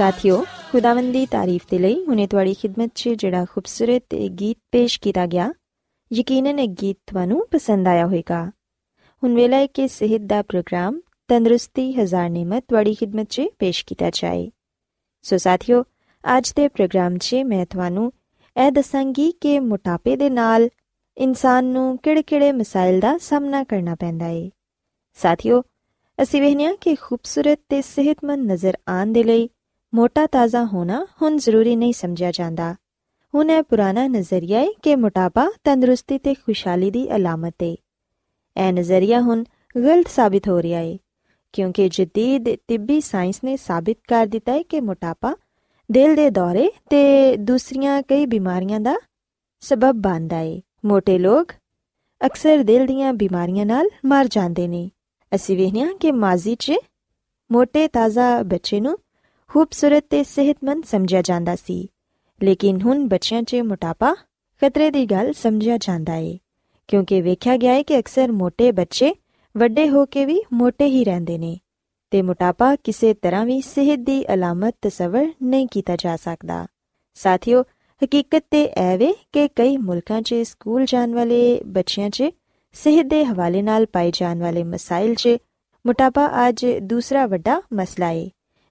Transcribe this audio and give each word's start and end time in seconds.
ਸਾਥਿਓ, 0.00 0.44
ਖੁਦਾਵੰਦ 0.72 1.12
ਦੀ 1.12 1.26
ਤਾਰੀਫ 1.26 1.62
ਦੇ 1.70 1.78
ਲਈ 1.78 2.04
ਹੁਣੇ 2.06 2.26
ਤੁਹਾਡੀ 2.26 2.54
ਖidmat 2.54 2.90
'ਚ 2.94 3.08
ਜਿਹੜਾ 3.08 3.44
ਖੂਬਸੂਰਤ 3.44 4.14
ਇਹ 4.14 4.30
ਗੀਤ 4.30 4.58
ਪੇਸ਼ 4.72 5.00
ਕੀਤਾ 5.00 5.26
ਗਿਆ, 5.26 5.52
ਯਕੀਨਨ 6.12 6.58
ਇਹ 6.58 6.68
ਗੀਤ 6.68 6.98
ਤੁਹਾਨੂੰ 7.06 7.48
ਪਸੰਦ 7.50 7.88
ਆਇਆ 7.88 8.06
ਹੋਵੇਗਾ। 8.06 8.52
ਹੁਣ 9.24 9.34
ਵੇਲਾ 9.34 9.56
ਹੈ 9.56 9.66
ਕਿ 9.66 9.88
ਸਿਹਤ 9.88 10.20
ਦਾ 10.20 10.42
ਪ੍ਰੋਗਰਾਮ, 10.42 11.00
ਤੰਦਰੁਸਤੀ 11.28 11.92
ਹਜ਼ਾਰ 11.92 12.30
ਨਿਮਤ 12.30 12.64
ਤੁਹਾਡੀ 12.68 12.94
ਖidmat 12.94 13.24
'ਚ 13.24 13.42
ਪੇਸ਼ 13.58 13.84
ਕੀਤਾ 13.86 14.10
ਜਾਏ। 14.10 14.50
ਸੋ 15.22 15.36
ਸਾਥਿਓ, 15.36 15.84
ਅੱਜ 16.38 16.52
ਦੇ 16.56 16.68
ਪ੍ਰੋਗਰਾਮ 16.68 17.18
'ਚ 17.18 17.34
ਮੈਂ 17.34 17.66
ਤੁਹਾਨੂੰ 17.66 18.12
ਇਹ 18.66 18.72
ਦੱਸਾਂਗੀ 18.72 19.32
ਕਿ 19.40 19.60
ਮੋਟਾਪੇ 19.60 20.16
ਦੇ 20.16 20.30
ਨਾਲ 20.30 20.68
ਇਨਸਾਨ 21.18 21.64
ਨੂੰ 21.64 21.98
ਕਿਹੜੇ-ਕਿਹੜੇ 21.98 22.52
ਮਸਾਇਲ 22.52 23.00
ਦਾ 23.00 23.18
ਸਾਹਮਣਾ 23.18 23.64
ਕਰਨਾ 23.64 23.94
ਪੈਂਦਾ 23.94 24.24
ਹੈ 24.24 24.50
ਸਾਥੀਓ, 25.14 25.62
ਅਸੀਂ 26.22 26.42
ਵੇਖਿਆ 26.42 26.74
ਕਿ 26.74 26.94
ਖੂਬਸੂਰਤ 26.94 27.60
ਤੇ 27.68 27.82
ਸਿਹਤਮੰਦ 27.82 28.52
ਨਜ਼ਰ 28.52 28.74
ਆਉਣ 28.88 29.12
ਦੇ 29.12 29.22
ਲਈ 29.22 29.48
ਮੋਟਾ 29.94 30.26
ਤਾਜ਼ਾ 30.26 30.64
ਹੋਣਾ 30.64 31.06
ਹੁਣ 31.22 31.36
ਜ਼ਰੂਰੀ 31.36 31.76
ਨਹੀਂ 31.76 31.92
ਸਮਝਿਆ 31.92 32.30
ਜਾਂਦਾ। 32.30 32.74
ਹੁਣ 33.34 33.50
ਇਹ 33.50 33.62
ਪੁਰਾਣਾ 33.62 34.08
ਨਜ਼ਰੀਆ 34.08 34.60
ਹੈ 34.60 34.66
ਕਿ 34.82 34.96
ਮੋਟਾਪਾ 34.96 35.50
ਤੰਦਰੁਸਤੀ 35.64 36.18
ਤੇ 36.18 36.34
ਖੁਸ਼ਹਾਲੀ 36.34 36.90
ਦੀ 36.90 37.16
ਅਲਾਮਤ 37.16 37.54
ਹੈ 37.62 37.68
ਇਹ 37.68 38.72
ਨਜ਼ਰੀਆ 38.72 39.20
ਹੁਣ 39.20 39.44
ਗਲਤ 39.76 40.08
ਸਾਬਿਤ 40.08 40.48
ਹੋ 40.48 40.62
ਰਿਹਾ 40.62 40.80
ਹੈ 40.80 40.98
ਕਿਉਂਕਿ 41.52 41.88
ਜਦੀਦ 41.88 42.44
ਤਿੱਬੀ 42.68 43.00
ਸਾਇੰਸ 43.00 43.40
ਨੇ 43.44 43.56
ਸਾਬਿਤ 43.56 43.98
ਕਰ 44.08 44.26
ਦਿੱਤਾ 44.26 44.52
ਹੈ 44.52 44.62
ਕਿ 44.62 44.80
ਮੋਟਾਪਾ 44.80 45.36
ਦਿਲ 45.92 46.14
ਦੇ 46.14 46.30
ਦੌਰੇ 46.30 46.70
ਤੇ 46.90 47.36
ਦੂਸਰੀਆਂ 47.36 48.02
ਕਈ 48.02 48.26
ਬਿਮਾਰੀਆਂ 48.26 48.80
ਦਾ 48.80 48.96
ਸਬਬ 49.60 49.92
ਬਣਦਾ 49.92 50.36
ਹੈ 50.36 50.60
ਮੋٹے 50.84 51.18
ਲੋਕ 51.18 51.52
ਅਕਸਰ 52.26 52.58
ਦਿਲ 52.58 52.86
ਦੀਆਂ 52.86 53.12
ਬਿਮਾਰੀਆਂ 53.12 53.66
ਨਾਲ 53.66 53.86
ਮਰ 54.06 54.28
ਜਾਂਦੇ 54.28 54.68
ਨੇ। 54.68 54.90
ਅਸੀਂ 55.34 55.56
ਵੇਖਿਆ 55.56 55.86
ਕਿ 56.00 56.12
ਮਾਜ਼ੀ 56.12 56.56
'ਚ 56.58 56.72
ਮੋٹے 57.52 57.88
ਤਾਜ਼ਾ 57.92 58.42
ਬੱਚੇ 58.42 58.80
ਨੂੰ 58.80 58.98
ਖੂਬਸੂਰਤ 59.52 60.04
ਤੇ 60.10 60.22
ਸਿਹਤਮੰਦ 60.24 60.84
ਸਮਝਿਆ 60.84 61.22
ਜਾਂਦਾ 61.22 61.54
ਸੀ। 61.56 61.88
ਲੇਕਿਨ 62.42 62.80
ਹੁਣ 62.82 63.08
ਬੱਚਿਆਂ 63.08 63.42
'ਚ 63.42 63.56
ਮੋਟਾਪਾ 63.56 64.14
ਖਤਰੇ 64.62 64.90
ਦੀ 64.90 65.04
ਗੱਲ 65.06 65.32
ਸਮਝਿਆ 65.32 65.76
ਜਾਂਦਾ 65.76 66.14
ਏ, 66.14 66.38
ਕਿਉਂਕਿ 66.88 67.20
ਵੇਖਿਆ 67.20 67.56
ਗਿਆ 67.56 67.72
ਹੈ 67.72 67.82
ਕਿ 67.82 67.98
ਅਕਸਰ 67.98 68.32
ਮੋٹے 68.32 68.72
ਬੱਚੇ 68.72 69.12
ਵੱਡੇ 69.56 69.88
ਹੋ 69.88 70.04
ਕੇ 70.06 70.24
ਵੀ 70.24 70.40
ਮੋٹے 70.52 70.86
ਹੀ 70.86 71.04
ਰਹਿੰਦੇ 71.04 71.38
ਨੇ 71.38 71.58
ਤੇ 72.10 72.22
ਮੋਟਾਪਾ 72.22 72.76
ਕਿਸੇ 72.76 73.14
ਤਰ੍ਹਾਂ 73.14 73.44
ਵੀ 73.46 73.60
ਸਿਹਤ 73.60 73.98
ਦੀ 73.98 74.24
ਅਲਾਮਤ 74.34 74.74
ਤਸਵਰ 74.82 75.26
ਨਹੀਂ 75.42 75.66
ਕੀਤਾ 75.66 75.96
ਜਾ 75.96 76.16
ਸਕਦਾ। 76.16 76.66
ਸਾਥੀਓ, 77.14 77.62
ਹਕੀਕਤ 78.04 78.44
ਤੇ 78.50 78.66
ਐਵੇਂ 78.76 79.14
ਕਿ 79.32 79.48
ਕਈ 79.48 79.76
ਮੁਲਕਾਂ 79.76 80.22
'ਚ 80.22 80.34
ਸਕੂਲ 80.34 80.84
ਜਾਣ 80.84 81.14
ਵਾਲੇ 81.14 81.60
ਬੱਚਿਆਂ 81.66 82.10
'ਚ 82.10 82.24
ਸਿਹਤ 82.72 83.06
ਦੇ 83.06 83.24
ਹਵਾਲੇ 83.24 83.62
ਨਾਲ 83.62 83.86
ਪਾਏ 83.86 84.10
ਜਾਣ 84.14 84.38
ਵਾਲੇ 84.38 84.64
ਮਸਾਇਲ 84.64 85.14
'ਚ 85.14 85.28
ਮੋਟਾਪਾ 85.86 86.48
ਅੱਜ 86.48 86.66
ਦੂਸਰਾ 86.82 87.26
ਵੱਡਾ 87.26 87.62
ਮਸਲਾ 87.72 88.10
ਏ। 88.10 88.30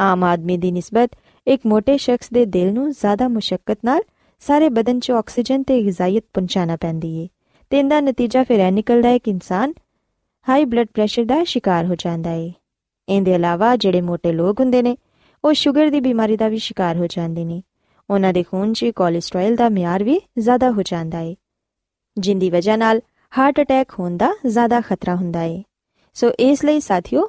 ਆਮ 0.00 0.24
ਆਦਮੀ 0.24 0.56
ਦੀ 0.56 0.72
ਨਿਸਬਤ 0.72 1.10
ਇੱਕ 1.46 1.66
ਮੋٹے 1.66 1.96
ਸ਼ਖਸ 1.96 2.30
ਦੇ 2.30 2.44
ਦਿਲ 2.44 2.72
ਨੂੰ 2.72 2.92
ਜ਼ਿਆਦਾ 2.92 3.28
ਮੁਸ਼ਕਲ 3.28 3.74
ਨਾਲ 3.84 4.00
ਸਾਰੇ 4.40 4.68
ਬਦਨ 4.68 5.00
'ਚ 5.00 5.10
ਆਕਸੀਜਨ 5.10 5.62
ਤੇ 5.62 5.82
ਗਿਜ਼ਾਇਤ 5.82 6.24
ਪਹੁੰਚਾਣਾ 6.34 6.76
ਪੈਂਦੀ 6.76 7.18
ਏ 7.18 7.28
ਤੇ 7.70 7.78
ਇਹਦਾ 7.78 8.00
ਨਤੀਜਾ 8.00 8.44
ਫਿਰ 8.44 8.60
ਇਹ 8.60 8.72
ਨਿਕਲਦਾ 8.72 9.08
ਹੈ 9.08 9.18
ਕਿ 9.18 9.30
ਇਨਸਾਨ 9.30 9.72
ਹਾਈ 10.48 10.64
ਬਲੱਡ 10.64 10.86
ਪ੍ਰੈਸ਼ਰ 10.94 11.24
ਦਾ 11.24 11.44
ਸ਼ਿਕਾਰ 11.44 11.86
ਹੋ 11.86 11.94
ਜਾਂਦਾ 11.94 12.30
ਏ। 12.30 12.52
ਇਹਦੇ 13.08 13.34
ਇਲਾਵਾ 13.34 13.76
ਜਿਹੜੇ 13.76 14.00
ਮੋٹے 14.00 14.32
ਲੋਕ 14.32 14.60
ਹੁੰਦੇ 14.60 14.82
ਨੇ, 14.82 14.96
ਉਹ 15.44 15.52
ਸ਼ੂਗਰ 15.52 15.90
ਦੀ 15.90 16.00
ਬਿਮਾਰੀ 16.00 16.36
ਦਾ 16.36 16.48
ਵੀ 16.48 16.58
ਸ਼ਿਕਾਰ 16.58 16.96
ਹੋ 16.96 17.06
ਜਾਂਦੇ 17.06 17.44
ਨੇ। 17.44 17.62
ਉਹਨਾਂ 18.10 18.32
ਦੇ 18.32 18.42
ਖੂਨ 18.42 18.72
'ਚ 18.72 18.84
ਕੋਲੇਸਟ੍ਰੋਲ 18.84 19.56
ਦਾ 19.56 19.68
ਮਿਆਰ 19.68 20.04
ਵੀ 20.04 20.20
ਜ਼ਿਆਦਾ 20.38 20.70
ਹੋ 20.70 20.82
ਜਾਂਦਾ 20.82 21.20
ਏ। 21.20 21.36
ਜਿੰਦੀ 22.18 22.50
ਵਜ੍ਹਾ 22.50 22.76
ਨਾਲ 22.76 23.00
ਹਾਰਟ 23.38 23.60
ਅਟੈਕ 23.60 23.90
ਹੋਣ 23.98 24.16
ਦਾ 24.16 24.32
ਜ਼ਿਆਦਾ 24.46 24.80
ਖਤਰਾ 24.80 25.14
ਹੁੰਦਾ 25.14 25.42
ਏ। 25.42 25.62
ਸੋ 26.14 26.30
ਇਸ 26.30 26.64
ਲਈ 26.64 26.80
ਸਾਥੀਓ 26.80 27.28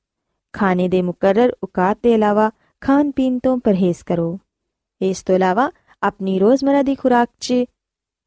ਖਾਣੇ 0.53 0.87
ਦੇ 0.87 1.01
ਮੁਕਰਰ 1.01 1.53
ਔਕਾਤ 1.63 1.97
ਦੇ 2.03 2.13
ਇਲਾਵਾ 2.13 2.49
ਖਾਣ 2.81 3.11
ਪੀਣ 3.11 3.37
ਤੋਂ 3.39 3.57
ਪਰਹੇਜ਼ 3.57 4.03
ਕਰੋ 4.05 4.37
ਇਸ 5.01 5.23
ਤੋਂ 5.23 5.35
ਇਲਾਵਾ 5.35 5.69
ਆਪਣੀ 6.03 6.37
ਰੋਜ਼ਮਰਾ 6.39 6.81
ਦੀ 6.81 6.95
ਖੁਰਾਕ 6.95 7.29
'ਚ 7.39 7.63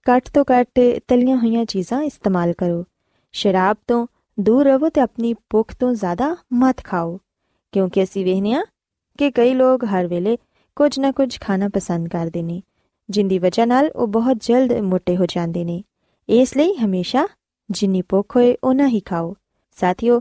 ਘੱਟ 0.07 0.29
ਤੋਂ 0.29 0.45
ਘੱਟ 0.51 0.81
ਤਲੀਆਂ 1.09 1.37
ਹੋਈਆਂ 1.37 1.65
ਚੀਜ਼ਾਂ 1.65 2.03
ਇਸਤੇਮਾਲ 2.03 2.53
ਕਰੋ 2.53 2.85
ਸ਼ਰਾਬ 3.35 3.77
ਤੋਂ 3.89 4.07
ਦੂਰ 4.39 4.65
ਰਹੋ 4.67 4.89
ਤੇ 4.89 5.01
ਆਪਣੀ 5.01 5.35
ਭੁੱਖ 5.51 5.75
ਤੋਂ 5.75 5.93
ਜ਼ਿਆਦਾ 5.95 6.35
ਮਤ 6.55 6.85
ਖਾਓ 6.85 7.19
ਕਿਉਂਕਿ 7.73 8.03
ਅਸੀਂ 8.03 8.25
ਵੇਖਨੇ 8.25 8.55
ਆ 8.55 8.65
ਕਿ 9.19 9.31
ਕਈ 9.31 9.55
ਲੋਕ 9.55 9.85
ਹਰ 9.85 10.07
ਵੇਲੇ 10.07 10.37
ਕੁਝ 10.77 10.99
ਨਾ 11.01 11.11
ਕੁਝ 11.13 11.37
ਖਾਣਾ 11.41 11.69
ਪਸੰਦ 11.69 12.09
ਕਰਦੇ 12.09 12.43
ਨੇ 12.43 12.61
ਜਿੰਦੀ 13.09 13.39
ਵਜ੍ਹਾ 13.39 13.65
ਨਾਲ 13.65 13.91
ਉਹ 13.95 14.07
ਬਹੁਤ 14.09 14.37
ਜਲਦ 14.43 14.73
ਮੋਟੇ 14.83 15.17
ਹੋ 15.17 15.27
ਜਾਂਦੇ 15.27 15.65
ਨੇ 15.65 15.83
ਇਸ 16.29 16.57
ਲਈ 16.57 16.75
ਹਮੇਸ਼ਾ 16.75 17.27
ਜਿੰਨੀ 17.71 18.03
ਭੁੱਖ 18.03 18.37
ਹੋਏ 18.37 18.57
ਉਹਨਾਂ 18.65 18.89
ਹੀ 18.89 19.01
ਖਾਓ 19.01 19.35
ਸਾਥੀਓ 19.77 20.21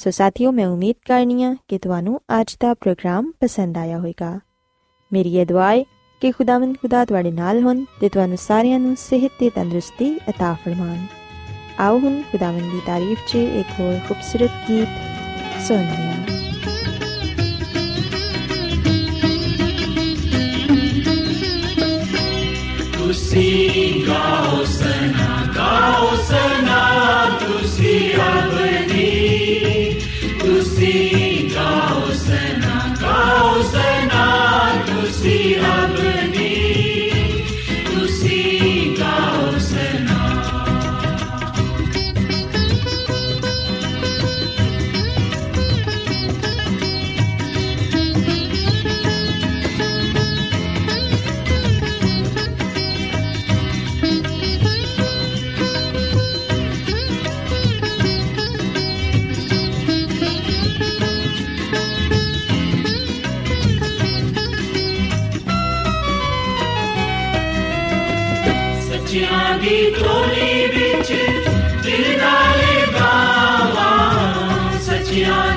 ਸੋ 0.00 0.10
ਸਾਥੀਓ 0.10 0.52
ਮੈਂ 0.52 0.66
ਉਮੀਦ 0.66 0.96
ਕਰਨੀਆ 1.06 1.54
ਕਿ 1.68 1.78
ਤੁਹਾਨੂੰ 1.78 2.20
ਅੱਜ 2.40 2.56
ਦਾ 2.60 2.72
ਪ੍ਰੋਗਰਾਮ 2.74 3.30
ਪਸੰਦ 3.40 3.78
ਆਇਆ 3.78 3.98
ਹੋਵੇਗਾ 3.98 4.38
ਮੇਰੀ 5.12 5.36
ਇਹ 5.36 5.46
ਦੁਆ 5.46 5.70
ਹੈ 5.70 5.82
ਕਿ 6.22 6.32
ਖੁਦਾਵੰਦ 6.32 6.76
ਖੁਦਾ 6.76 7.04
ਤੁਹਾਡੇ 7.04 7.30
ਨਾਲ 7.30 7.62
ਹੋਣ 7.62 7.84
ਤੇ 8.00 8.08
ਤੁਹਾਨੂੰ 8.08 8.36
ਸਾਰਿਆਂ 8.38 8.78
ਨੂੰ 8.78 8.96
ਸਿਹਤ 8.96 9.30
ਤੇ 9.40 9.50
ਤੰਦਰੁਸਤੀ 9.50 10.10
عطا 10.30 10.54
ਫਰਮਾਨ 10.64 11.06
ਆਓ 11.78 11.98
ਹੁਣ 11.98 12.22
ਖੁਦਾਵੰਦ 12.22 12.70
ਦੀ 12.72 12.80
ਤਾਰੀਫ 12.86 13.26
'ਚ 13.28 13.34
ਇੱਕ 13.34 13.80
ਹੋਰ 13.80 13.98
ਖੂਬਸੂਰਤ 14.08 14.70
ਗੀਤ 14.70 14.88
ਸੁਣੀਏ 15.66 16.14
ਤੁਸੀਂ 22.98 24.04
ਗਾਓ 24.08 24.64
ਸਨਾ 24.64 25.44
ਗਾਓ 25.56 26.16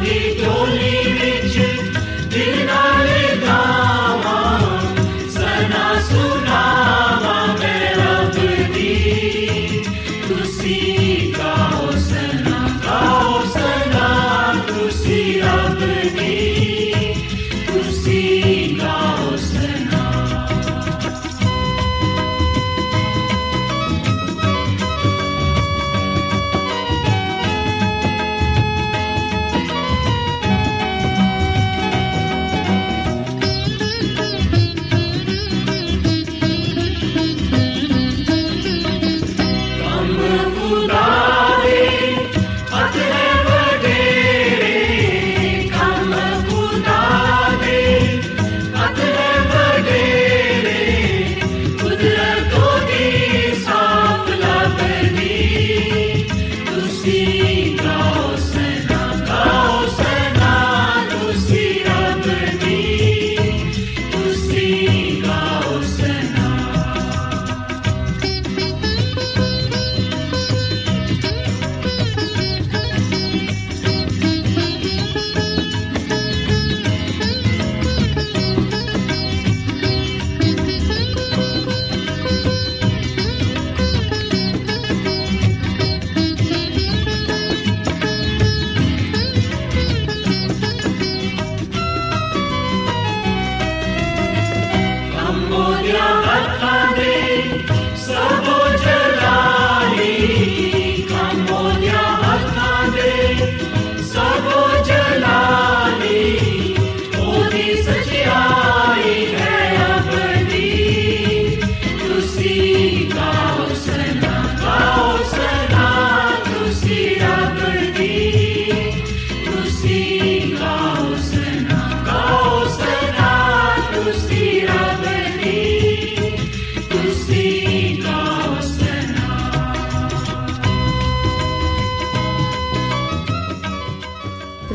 वाली 0.04 0.34
डोली 0.40 1.12
में 1.14 1.23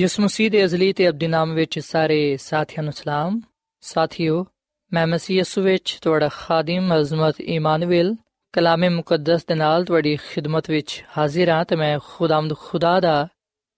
ਯਿਸੂ 0.00 0.22
ਮਸੀਹ 0.22 0.50
ਦੇ 0.50 0.64
ਅਜ਼ਲੀ 0.64 0.92
ਤੇ 0.92 1.08
ਅਬਦੀ 1.08 1.26
ਨਾਮ 1.26 1.54
ਵਿੱਚ 1.54 1.78
ਸਾਰੇ 1.78 2.36
ਸਾਥੀਆਂ 2.36 2.82
ਨੂੰ 2.82 2.92
ਸਲਾਮ। 2.92 3.40
ਸਾਥੀਓ, 3.80 4.46
ਮੈਂ 4.92 5.06
ਮਸੀਹ 5.06 5.36
ਯਿਸੂ 5.36 5.62
ਵਿੱਚ 5.62 5.98
ਤੁਹਾਡਾ 6.02 6.28
ਖਾਦਮ, 6.32 7.00
ਅਜ਼ਮਤ 7.00 7.40
ਇਮਾਨੁਅਲ 7.40 8.16
ਕਲਾਮੇ 8.52 8.88
ਮੁਕੱਦਸ 8.88 9.44
ਦੇ 9.44 9.54
ਨਾਲ 9.54 9.84
ਤੁਹਾਡੀ 9.84 10.16
ਖਿਦਮਤ 10.16 10.70
ਵਿੱਚ 10.70 11.04
ਹਾਜ਼ਰ 11.18 11.48
ਹਾਂ 11.48 11.64
ਤੇ 11.64 11.76
ਮੈਂ 11.76 11.98
ਖੁਦਾਮਦ 12.04 12.54
ਖੁਦਾ 12.54 13.00
ਦਾ 13.00 13.28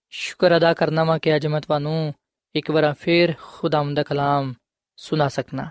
ਸ਼ੁਕਰ 0.09 0.57
ਅਦਾ 0.57 0.73
ਕਰਨਾ 0.73 1.03
ਵਾਂ 1.03 1.19
ਕਿ 1.19 1.35
ਅੱਜ 1.35 1.47
ਮੈਂ 1.47 1.61
ਤੁਹਾਨੂੰ 1.61 2.13
ਇੱਕ 2.55 2.71
ਵਾਰ 2.71 2.93
ਫੇਰ 2.93 3.33
ਖੁਦਾਮਦ 3.41 3.95
ਦਾ 3.95 4.03
ਕਲਾਮ 4.03 4.53
ਸੁਣਾ 4.95 5.27
ਸਕਣਾ 5.27 5.69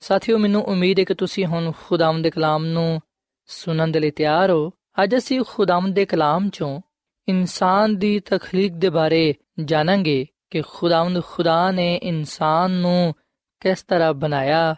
ਸਾਥੀਓ, 0.00 0.38
ਮੈਨੂੰ 0.38 0.62
ਉਮੀਦ 0.62 0.98
ਹੈ 0.98 1.04
ਕਿ 1.04 1.14
ਤੁਸੀਂ 1.14 1.46
ਹੁਣ 1.46 1.72
ਖੁਦਾਮਦ 1.86 2.24
ਦੇ 2.24 2.30
ਕਲਾਮ 2.30 2.64
ਨੂੰ 2.64 3.00
ਸੁਣਨ 3.46 3.92
ਦੇ 3.92 4.00
ਲਈ 4.00 4.10
ਤਿਆਰ 4.10 4.50
ਹੋ। 4.50 4.70
ਅੱਜ 5.02 5.16
ਅਸੀਂ 5.16 5.40
ਖੁਦਾਮਦ 5.48 5.94
ਦੇ 5.94 6.04
ਕਲਾਮ 6.04 6.48
ਚੋਂ 6.48 6.80
ਇਨਸਾਨ 7.28 7.96
ਦੀ 7.96 8.20
ਤਖਲੀਕ 8.20 8.72
ਦੇ 8.72 8.90
ਬਾਰੇ 8.90 9.34
ਜਾਣਾਂਗੇ 9.64 10.26
ਕਿ 10.50 10.62
ਖੁਦਾਵੰਦ 10.62 11.22
ਖੁਦਾ 11.24 11.70
ਨੇ 11.70 12.00
ਇਨਸਾਨ 12.02 12.70
ਨੂੰ 12.70 13.14
ਕਿਸ 13.60 13.82
ਤਰ੍ਹਾਂ 13.82 14.14
ਬਣਾਇਆ, 14.14 14.76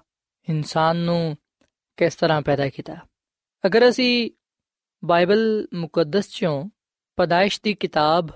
ਇਨਸਾਨ 0.49 0.97
ਨੂੰ 0.97 1.37
ਕਿਸ 1.97 2.15
ਤਰ੍ਹਾਂ 2.15 2.43
ਪੈਦਾ 2.43 2.69
ਕੀਤਾ। 2.69 2.97
ਅਗਰ 3.67 3.89
ਅਸੀਂ 3.89 4.31
ਬਾਈਬਲ 5.05 5.69
ਮੁਕੱਦਸ 5.75 6.29
ਚੋਂ 6.29 6.71
ਪਦਾਇਸ਼ 7.17 7.61
ਦੀ 7.63 7.75
ਕਿਤਾਬ, 7.75 8.29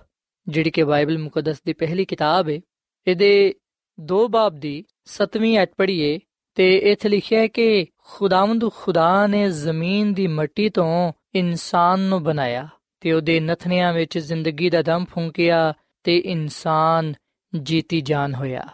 ਜਿਹੜੀ 0.49 0.71
ਕਿ 0.71 0.85
ਬਾਈਬਲ 0.85 1.19
ਮੁਕੱਦਸ 1.19 1.63
ਦੀ 1.63 1.73
ਪਹਿਲੀ 1.73 2.05
ਕਿਤਾਬ 2.05 2.49
ਹੈ 2.49 2.61
ਇਹਦੇ 3.07 3.55
ਦੋ 4.01 4.29
ਬਾਬ 4.29 4.57
ਦੀ 4.57 4.85
7ਵੀਂ 5.05 5.59
ਐਤ 5.59 5.71
ਪੜ੍ਹੀਏ 5.77 6.19
ਤੇ 6.55 6.77
ਇੱਥੇ 6.77 7.09
ਲਿਖਿਆ 7.09 7.41
ਹੈ 7.41 7.47
ਕਿ 7.47 7.87
ਖੁਦਾਵੰਦ 7.99 8.71
ਖੁਦਾ 8.73 9.27
ਨੇ 9.27 9.51
ਜ਼ਮੀਨ 9.51 10.15
ਦੀ 10.15 10.27
ਮਿੱਟੀ 10.27 10.69
ਤੋਂ 10.69 11.13
ਇਨਸਾਨ 11.35 12.01
ਨੂੰ 12.01 12.23
ਬਣਾਇਆ। 12.23 12.69
ਤੇ 13.01 13.13
ਉਹਦੇ 13.13 13.41
ਨਥਨਿਆਂ 13.41 13.93
ਵਿੱਚ 13.93 14.19
ਜ਼ਿੰਦਗੀ 14.19 14.71
ਦਾ 14.71 14.83
ਦਮ 14.83 15.05
ਫੂੰਕਿਆ 15.11 15.75
ਤੇ 16.05 16.19
ਇਨਸਾਨ 16.19 17.15
ਜੀਤੀ 17.63 18.01
ਜਾਨ 18.01 18.35
ਹੋਇਆ। 18.35 18.69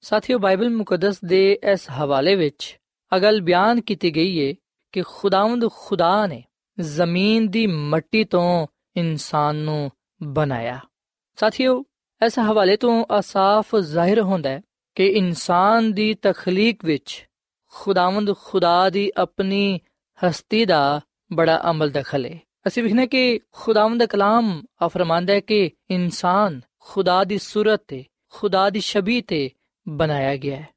ਸਾਥੀਓ, 0.00 0.38
ਬਾਈਬਲ 0.38 0.70
ਮੁਕੱਦਸ 0.70 1.24
ਦੇ 1.24 1.58
ਇਸ 1.72 1.90
ਹਵਾਲੇ 1.90 2.34
ਵਿੱਚ 2.34 2.78
ਅਗਲ 3.16 3.40
ਬਿਆਨ 3.40 3.80
ਕੀਤੀ 3.80 4.16
ਗਈ 4.16 4.48
ਹੈ 4.48 4.54
ਕਿ 4.92 5.02
ਖੁਦਾਵੰਦ 5.02 5.68
ਖੁਦਾ 5.70 6.26
ਨੇ 6.26 6.44
ਜ਼ਮੀਨ 6.80 7.48
ਦੀ 7.48 7.66
ਮਿੱਟੀ 7.66 8.24
ਤੋਂ 8.24 8.66
ਇਨਸਾਨ 8.96 9.56
ਨੂੰ 9.56 9.90
ਬਣਾਇਆ। 10.22 10.80
ਸਾਥੀਓ, 11.36 11.84
ਇਸ 12.26 12.38
ਹਵਾਲੇ 12.38 12.76
ਤੋਂ 12.76 13.04
ਅਸਾਫ 13.18 13.76
ਜ਼ਾਹਿਰ 13.76 14.20
ਹੁੰਦਾ 14.20 14.50
ਹੈ 14.50 14.62
ਕਿ 14.94 15.06
ਇਨਸਾਨ 15.06 15.92
ਦੀ 15.92 16.14
ਤਖਲੀਕ 16.14 16.84
ਵਿੱਚ 16.84 17.28
ਖੁਦਾਵੰਦ 17.70 18.36
ਖੁਦਾ 18.36 18.90
ਦੀ 18.90 19.12
ਆਪਣੀ 19.16 19.80
ਹਸਤੀ 20.26 20.64
ਦਾ 20.64 21.00
ਬੜਾ 21.32 21.62
ਅਮਲ 21.70 21.90
ਦਖਲ 21.90 22.26
ਹੈ 22.26 22.40
ਅਸੀਂ 22.66 22.82
ਵਿਖਨੇ 22.82 23.06
ਕਿ 23.06 23.40
ਖੁਦਾਵੰਦ 23.52 24.00
ਦਾ 24.00 24.06
ਕਲਾਮ 24.06 24.62
ਫਰਮਾਂਦਾ 24.86 25.32
ਹੈ 25.32 25.40
ਕਿ 25.40 25.70
ਇਨਸਾਨ 25.90 26.60
ਖੁਦਾ 26.78 27.24
ਦੀ 27.24 27.38
ਸੂਰਤ 27.38 27.82
ਤੇ, 27.88 28.04
ਖੁਦਾ 28.32 28.70
ਦੀ 28.70 28.80
ਸ਼ਬੀਹ 28.80 29.22
ਤੇ 29.22 29.50
ਬਣਾਇਆ 29.88 30.36
ਗਿਆ 30.36 30.56
ਹੈ। 30.56 30.68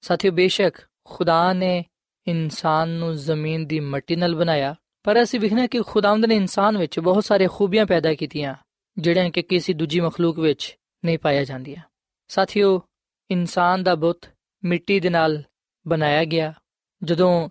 ਸਾਥੀਓ, 0.00 0.32
ਬੇਸ਼ੱਕ 0.32 0.76
ਖੁਦਾ 1.04 1.52
ਨੇ 1.52 1.84
ਇਨਸਾਨ 2.26 2.88
ਨੂੰ 2.88 3.14
ਜ਼ਮੀਨ 3.14 3.66
ਦੀ 3.66 3.80
ਮਿੱਟੀ 3.80 4.16
ਨਾਲ 4.16 4.34
ਬਣਾਇਆ, 4.34 4.74
ਪਰ 5.02 5.22
ਅਸੀਂ 5.22 5.40
ਵਿਖਨੇ 5.40 5.68
ਕਿ 5.68 5.82
ਖੁਦਾਵੰਦ 5.82 6.24
ਨੇ 6.24 6.36
ਇਨਸਾਨ 6.36 6.78
ਵਿੱਚ 6.78 7.00
ਬਹੁਤ 7.00 7.24
ਸਾਰੇ 7.24 7.48
ਖੂਬੀਆਂ 7.52 7.86
ਪੈਦਾ 7.86 8.14
ਕੀਤੀਆਂ, 8.14 8.54
ਜਿਹੜੀਆਂ 8.98 9.30
ਕਿ 9.30 9.42
ਕਿਸੇ 9.42 9.72
ਦੂਜੀ 9.72 10.00
ਮਖਲੂਕ 10.00 10.38
ਵਿੱਚ 10.38 10.78
ਨਹੀਂ 11.04 11.18
ਪਾਇਆ 11.18 11.44
ਜਾਂਦੀਆਂ। 11.44 11.82
ਸਾਥੀਓ, 12.28 12.82
ਇਨਸਾਨ 13.30 13.82
ਦਾ 13.82 13.94
ਬੁੱਤ 13.94 14.30
ਮਿੱਟੀ 14.64 15.00
ਦੇ 15.00 15.10
ਨਾਲ 15.10 15.42
ਬਣਾਇਆ 15.88 16.24
ਗਿਆ। 16.24 16.54
ਜਦੋਂ 17.02 17.48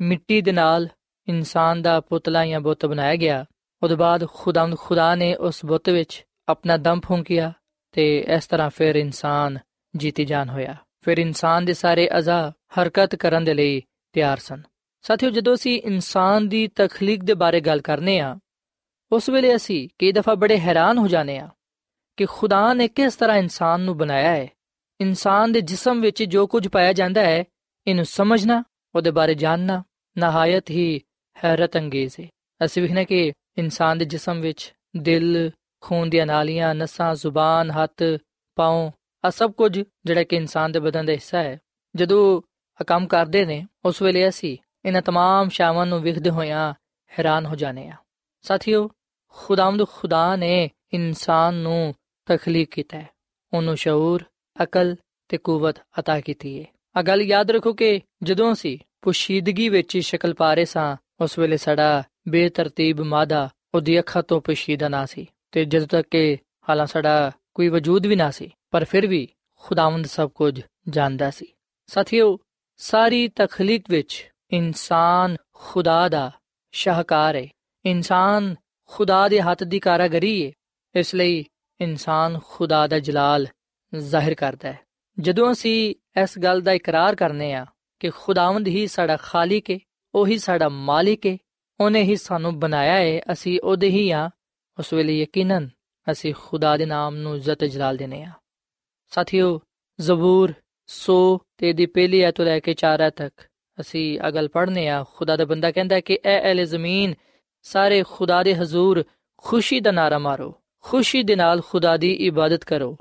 ਮਿੱਟੀ 0.00 0.40
ਦੇ 0.40 0.52
ਨਾਲ 0.52 0.88
ਇਨਸਾਨ 1.28 1.82
ਦਾ 1.82 2.00
ਪੁਤਲਾ 2.00 2.46
ਜਾਂ 2.46 2.60
ਬੁੱਤ 2.60 2.86
ਬਣਾਇਆ 2.86 3.16
ਗਿਆ। 3.16 3.44
ਉਹਦੇ 3.82 3.94
ਬਾਅਦ 3.94 4.26
ਖੁਦਾਵੰਦ 4.28 4.76
ਖੁਦਾ 4.78 5.14
ਨੇ 5.14 5.34
ਉਸ 5.34 5.64
ਬੁੱਤ 5.64 5.90
ਵਿੱਚ 5.90 6.26
ਆਪਣਾ 6.48 6.76
ਦਮ 6.76 7.00
ਫੂੰਕਿਆ 7.04 7.52
ਤੇ 7.92 8.18
ਇਸ 8.36 8.46
ਤਰ੍ਹਾਂ 8.46 8.70
ਫਿਰ 8.70 8.94
ਇਨਸਾਨ 8.94 9.58
ਜੀਤੀ 9.96 10.24
ਜਾਨ 10.24 10.48
ਹੋਇਆ। 10.48 10.76
ਫਿਰ 11.00 11.18
ਇਨਸਾਨ 11.18 11.64
ਦੇ 11.64 11.72
ਸਾਰੇ 11.72 12.08
ਅਜ਼ਾ 12.18 12.52
ਹਰਕਤ 12.80 13.16
ਕਰਨ 13.16 13.44
ਦੇ 13.44 13.54
ਲਈ 13.54 13.82
ਤਿਆਰ 14.12 14.38
ਸਨ। 14.38 14.62
ਸਾਥੀਓ, 15.02 15.30
ਜਦੋਂ 15.30 15.54
ਅਸੀਂ 15.54 15.82
ਇਨਸਾਨ 15.82 16.48
ਦੀ 16.48 16.68
ਤਖਲੀਕ 16.68 17.24
ਦੇ 17.24 17.34
ਬਾਰੇ 17.34 17.60
ਗੱਲ 17.60 17.80
ਕਰਨੇ 17.80 18.20
ਆ, 18.20 18.38
ਉਸ 19.12 19.28
ਵੇਲੇ 19.28 19.56
ਅਸੀਂ 19.56 19.88
ਕਈ 19.98 20.12
ਦਫਾ 20.12 20.34
ਬੜੇ 20.34 20.58
ਹੈਰਾਨ 20.58 20.98
ਹੋ 20.98 21.08
ਜਾਂਦੇ 21.08 21.38
ਆ 21.38 21.48
ਕਿ 22.16 22.26
ਖੁਦਾ 22.26 22.72
ਨੇ 22.72 22.88
ਕਿਸ 22.88 23.16
ਤਰ੍ਹਾਂ 23.16 23.36
ਇਨਸਾਨ 23.36 23.80
ਨੂੰ 23.80 23.96
ਬਣਾਇਆ 23.96 24.30
ਹੈ। 24.30 24.48
ਇਨਸਾਨ 25.00 25.52
ਦੇ 25.52 25.60
ਜਿਸਮ 25.60 26.00
ਵਿੱਚ 26.00 26.22
ਜੋ 26.22 26.46
ਕੁਝ 26.46 26.68
ਪਾਇਆ 26.68 26.92
ਜਾਂਦਾ 26.92 27.20
ਹੈ, 27.20 27.44
ਇਹਨੂੰ 27.86 28.04
ਸਮਝਣਾ, 28.04 28.64
ਉਹਦੇ 28.94 29.10
ਬਾਰੇ 29.10 29.34
ਜਾਣਨਾ, 29.34 29.84
ਨਹਾਇਤ 30.18 30.70
ਹੀ 30.70 31.00
ਹੈਰਤਅੰਗੇਜ਼ 31.44 32.20
ਹੈ 32.20 32.28
ਅਸੀਂ 32.64 32.82
ਵੇਖਨੇ 32.82 33.04
ਕਿ 33.04 33.32
ਇਨਸਾਨ 33.58 33.98
ਦੇ 33.98 34.04
ਜਿਸਮ 34.04 34.40
ਵਿੱਚ 34.40 34.74
ਦਿਲ, 34.96 35.50
ਖੂਨ 35.80 36.10
ਦੀਆਂ 36.10 36.26
ਨਾਲੀਆਂ, 36.26 36.74
ਨਸਾਂ, 36.74 37.14
ਜ਼ੁਬਾਨ, 37.14 37.70
ਹੱਥ, 37.70 38.02
ਪਾਉ 38.54 38.90
ਆ 39.24 39.30
ਸਭ 39.30 39.52
ਕੁਝ 39.52 39.82
ਜਿਹੜਾ 40.04 40.22
ਕਿ 40.22 40.36
ਇਨਸਾਨ 40.36 40.72
ਦੇ 40.72 40.80
ਬਦਨ 40.80 41.06
ਦਾ 41.06 41.12
ਹਿੱਸਾ 41.12 41.38
ਹੈ। 41.38 41.60
ਜਦੋਂ 41.96 42.42
ਆ 42.80 42.84
ਕੰਮ 42.84 43.06
ਕਰਦੇ 43.06 43.44
ਨੇ, 43.44 43.66
ਉਸ 43.84 44.02
ਵੇਲੇ 44.02 44.28
ਅਸੀਂ 44.28 44.58
ਇਹਨਾਂ 44.84 45.02
तमाम 45.02 45.50
ਸ਼ਾਵਾਂ 45.50 45.86
ਨੂੰ 45.86 46.00
ਵਿਖਦੇ 46.00 46.30
ਹੋਇਆਂ 46.30 46.74
ਹੈਰਾਨ 47.18 47.46
ਹੋ 47.46 47.56
ਜਾਣੇ 47.56 47.88
ਆ 47.88 47.94
ਸਾਥੀਓ 48.42 48.90
ਖੁਦਾਮਦ 49.28 49.88
ਖੁਦਾ 49.88 50.36
ਨੇ 50.36 50.70
ਇਨਸਾਨ 50.94 51.54
ਨੂੰ 51.54 51.94
ਤਖਲੀਕ 52.26 52.70
ਕੀਤਾ 52.70 52.98
ਹੈ। 52.98 53.08
ਉਹਨੂੰ 53.54 53.76
ਸ਼عور 53.76 54.24
ਅਕਲ 54.62 54.96
ਤੇ 55.28 55.38
ਕੂਵਤ 55.38 55.78
عطا 55.78 56.22
ਕੀਤੀ 56.22 56.60
ਹੈ 56.60 56.64
ਆ 56.96 57.02
ਗੱਲ 57.02 57.22
ਯਾਦ 57.22 57.50
ਰੱਖੋ 57.50 57.72
ਕਿ 57.72 58.00
ਜਦੋਂ 58.22 58.52
ਅਸੀਂ 58.52 58.78
ਪੁਸ਼ੀਦਗੀ 59.02 59.68
ਵਿੱਚ 59.68 59.98
ਸ਼ਕਲ 59.98 60.34
ਪਾਰੇ 60.34 60.64
ਸਾਂ 60.64 60.96
ਉਸ 61.20 61.38
ਵੇਲੇ 61.38 61.56
ਸਾਡਾ 61.56 62.02
ਬੇਤਰਤੀਬ 62.28 63.00
ਮਾਦਾ 63.00 63.48
ਉਹਦੀ 63.74 63.98
ਅੱਖਾਂ 63.98 64.22
ਤੋਂ 64.22 64.40
ਪੁਸ਼ੀਦਾ 64.40 64.88
ਨਾ 64.88 65.06
ਸੀ 65.06 65.26
ਤੇ 65.52 65.64
ਜਦੋਂ 65.64 65.86
ਤੱਕ 65.86 66.08
ਕਿ 66.08 66.38
ਹਾਲਾਂ 66.68 66.86
ਸਾਡਾ 66.86 67.32
ਕੋਈ 67.54 67.68
ਵਜੂਦ 67.68 68.06
ਵੀ 68.06 68.16
ਨਾ 68.16 68.30
ਸੀ, 68.30 68.50
ਪਰ 68.70 68.84
ਫਿਰ 68.84 69.06
ਵੀ 69.06 69.28
ਖੁਦਾਵੰਦ 69.54 70.06
ਸਭ 70.06 70.30
ਕੁਝ 70.30 70.60
ਜਾਣਦਾ 70.88 71.30
ਸੀ। 71.30 71.46
ਸਾਥੀਓ, 71.86 72.38
ਸਾਰੀ 72.76 73.28
ਤਖਲੀਕ 73.28 73.84
ਵਿੱਚ 73.88 74.30
ਇਨਸਾਨ 74.50 75.36
ਖੁਦਾ 75.54 76.08
ਦਾ 76.08 76.30
ਸ਼ਾਹਕਾਰ 76.72 77.36
ਹੈ 77.36 77.48
ਇਨਸਾਨ 77.84 78.56
ਖੁਦਾ 78.86 79.28
ਦੇ 79.28 79.40
ਹੱਥ 79.40 79.64
ਦੀ 79.64 79.78
ਕਾਰਾਗਰੀ 79.78 80.46
ਹੈ 80.46 80.52
ਇਸ 80.94 81.14
ਲਈ 81.14 81.44
ਇਨਸਾਨ 81.80 82.40
ਖੁਦਾ 82.44 82.86
ਦਾ 82.86 82.98
ਜਲਾਲ 82.98 83.46
ਜ਼ਾਹਿਰ 83.94 84.34
ਕਰਦਾ 84.34 84.72
ਹੈ। 84.72 84.78
ਜਦੋਂ 85.20 85.52
ਅਸੀਂ 85.52 85.94
ਇਸ 86.22 86.38
ਗੱਲ 86.38 86.60
ਦਾ 86.60 86.72
ਇਕਰਾਰ 86.72 87.14
ਕਰਨੇ 87.14 87.52
ਆ 87.52 87.66
ਕਿ 88.00 88.10
ਖੁਦਾਵੰਦ 88.10 88.68
ਹੀ 88.68 88.86
ਸਾਡਾ 88.86 89.16
ਖਾਲਿਕ 89.16 89.70
ਹੈ 89.70 89.78
ਉਹੀ 90.16 90.38
ਸਾਡਾ 90.38 90.68
ਮਾਲਿਕ 90.68 91.26
ਹੈ 91.26 91.38
ਉਹਨੇ 91.80 92.02
ਹੀ 92.02 92.16
ਸਾਨੂੰ 92.16 92.60
ਬਣਾਇਆ 92.60 92.94
ਹੈ 92.94 93.20
ਅਸੀਂ 93.32 93.60
ਉਹਦੇ 93.64 93.88
ਹੀ 93.88 94.10
ਆ। 94.10 94.30
ਉਸ 94.78 94.92
ਵੇਲੇ 94.92 95.20
ਯਕੀਨਨ 95.20 95.68
ਅਸੀਂ 96.10 96.34
ਖੁਦਾ 96.38 96.76
ਦੇ 96.76 96.86
ਨਾਮ 96.86 97.16
ਨੂੰ 97.16 97.36
ਇੱਜ਼ਤ 97.36 97.64
ਜਲਾਲ 97.64 97.96
ਦੇਨੇ 97.96 98.22
ਆ। 98.22 98.30
ਸਾਥੀਓ, 99.10 99.60
ਜ਼ਬੂਰ 100.00 100.52
100 100.86 101.38
ਤੇ 101.58 101.72
ਦੀ 101.72 101.86
ਪਹਿਲੀ 101.86 102.22
ਆਇਤ 102.22 102.34
ਤੋਂ 102.34 102.44
ਲੈ 102.44 102.60
ਕੇ 102.60 102.74
4 102.74 103.00
ਆਇਤ 103.00 103.14
ਤੱਕ 103.16 103.44
ਅਸੀਂ 103.80 104.20
ਅਗਲ 104.28 104.48
ਪੜ੍ਹਨੇ 104.48 104.88
ਆ। 104.88 105.04
ਖੁਦਾ 105.14 105.36
ਦਾ 105.36 105.44
ਬੰਦਾ 105.44 105.70
ਕਹਿੰਦਾ 105.70 106.00
ਕਿ 106.00 106.18
ਐ 106.24 106.50
ਅਹਲੇ 106.50 106.64
ਜ਼ਮੀਨ, 106.64 107.14
ਸਾਰੇ 107.62 108.04
ਖੁਦਾ 108.10 108.42
ਦੇ 108.42 108.54
ਹਜ਼ੂਰ, 108.54 109.04
ਖੁਸ਼ੀ 109.38 109.80
ਦਾ 109.80 109.90
ਨਾਰਾ 109.90 110.18
ਮਾਰੋ। 110.18 110.54
ਖੁਸ਼ੀ 110.80 111.22
ਦੇ 111.22 111.36
ਨਾਲ 111.36 111.60
ਖੁਦਾ 111.60 111.96
ਦੀ 111.96 112.12
ਇਬਾਦਤ 112.12 112.64
ਕਰੋ। 112.64 112.96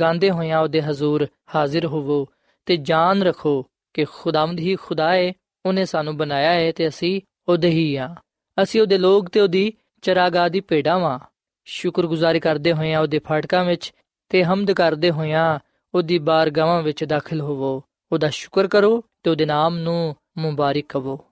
ਗਾਉਂਦੇ 0.00 0.30
ਹੋਇਆਂ 0.30 0.58
ਉਹਦੇ 0.58 0.82
ਹਜ਼ੂਰ 0.82 1.26
ਹਾਜ਼ਰ 1.54 1.86
ਹੋਵੋ 1.86 2.26
ਤੇ 2.66 2.76
ਜਾਣ 2.76 3.22
ਰੱਖੋ 3.22 3.66
ਕਿ 3.94 4.04
ਖੁਦਾਵੰਦ 4.04 4.58
ਹੀ 4.58 4.76
ਖੁਦਾ 4.76 5.12
ਹੈ 5.12 5.32
ਉਹਨੇ 5.66 5.84
ਸਾਨੂੰ 5.84 6.16
ਬਣਾਇਆ 6.16 6.50
ਹੈ 6.50 6.72
ਤੇ 6.72 6.88
ਅਸੀਂ 6.88 7.20
ਉਹਦੇ 7.48 7.68
ਹੀ 7.68 7.96
ਆ 7.96 8.14
ਅਸੀਂ 8.62 8.80
ਉਹਦੇ 8.80 8.98
ਲੋਕ 8.98 9.28
ਤੇ 9.28 9.40
ਉਹਦੀ 9.40 9.72
ਚਰਾਗਾ 10.02 10.48
ਦੀ 10.48 10.60
ਭੇਡਾਂ 10.60 10.98
ਵਾਂ। 10.98 11.18
ਸ਼ੁਕਰਗੁਜ਼ਾਰੀ 11.64 12.40
ਕਰਦੇ 12.40 12.72
ਹੋਇਆਂ 12.72 13.00
ਉਹਦੇ 13.00 13.18
ਫਾਟਕਾਂ 13.18 13.64
ਵਿੱਚ 13.64 13.92
ਤੇ 14.28 14.44
ਹਮਦ 14.44 14.72
ਕਰਦੇ 14.72 15.10
ਹੋਇਆਂ 15.10 15.58
ਉਹਦੀ 15.94 16.18
ਬਾਰਗਾਹਾਂ 16.18 16.82
ਵਿੱਚ 16.82 17.04
ਦਾਖਲ 17.04 17.40
ਹੋਵੋ। 17.40 17.82
ਉਹਦਾ 18.12 18.30
ਸ਼ੁਕਰ 18.30 18.68
ਕਰੋ 18.68 19.04
ਤੇ 19.22 19.30
ਉਹਦੇ 19.30 19.46
ਨਾਮ 19.46 19.78
ਨੂੰ 19.78 20.16
ਮੁਬਾਰਕ 20.38 20.84
ਕਹੋ 20.88 21.24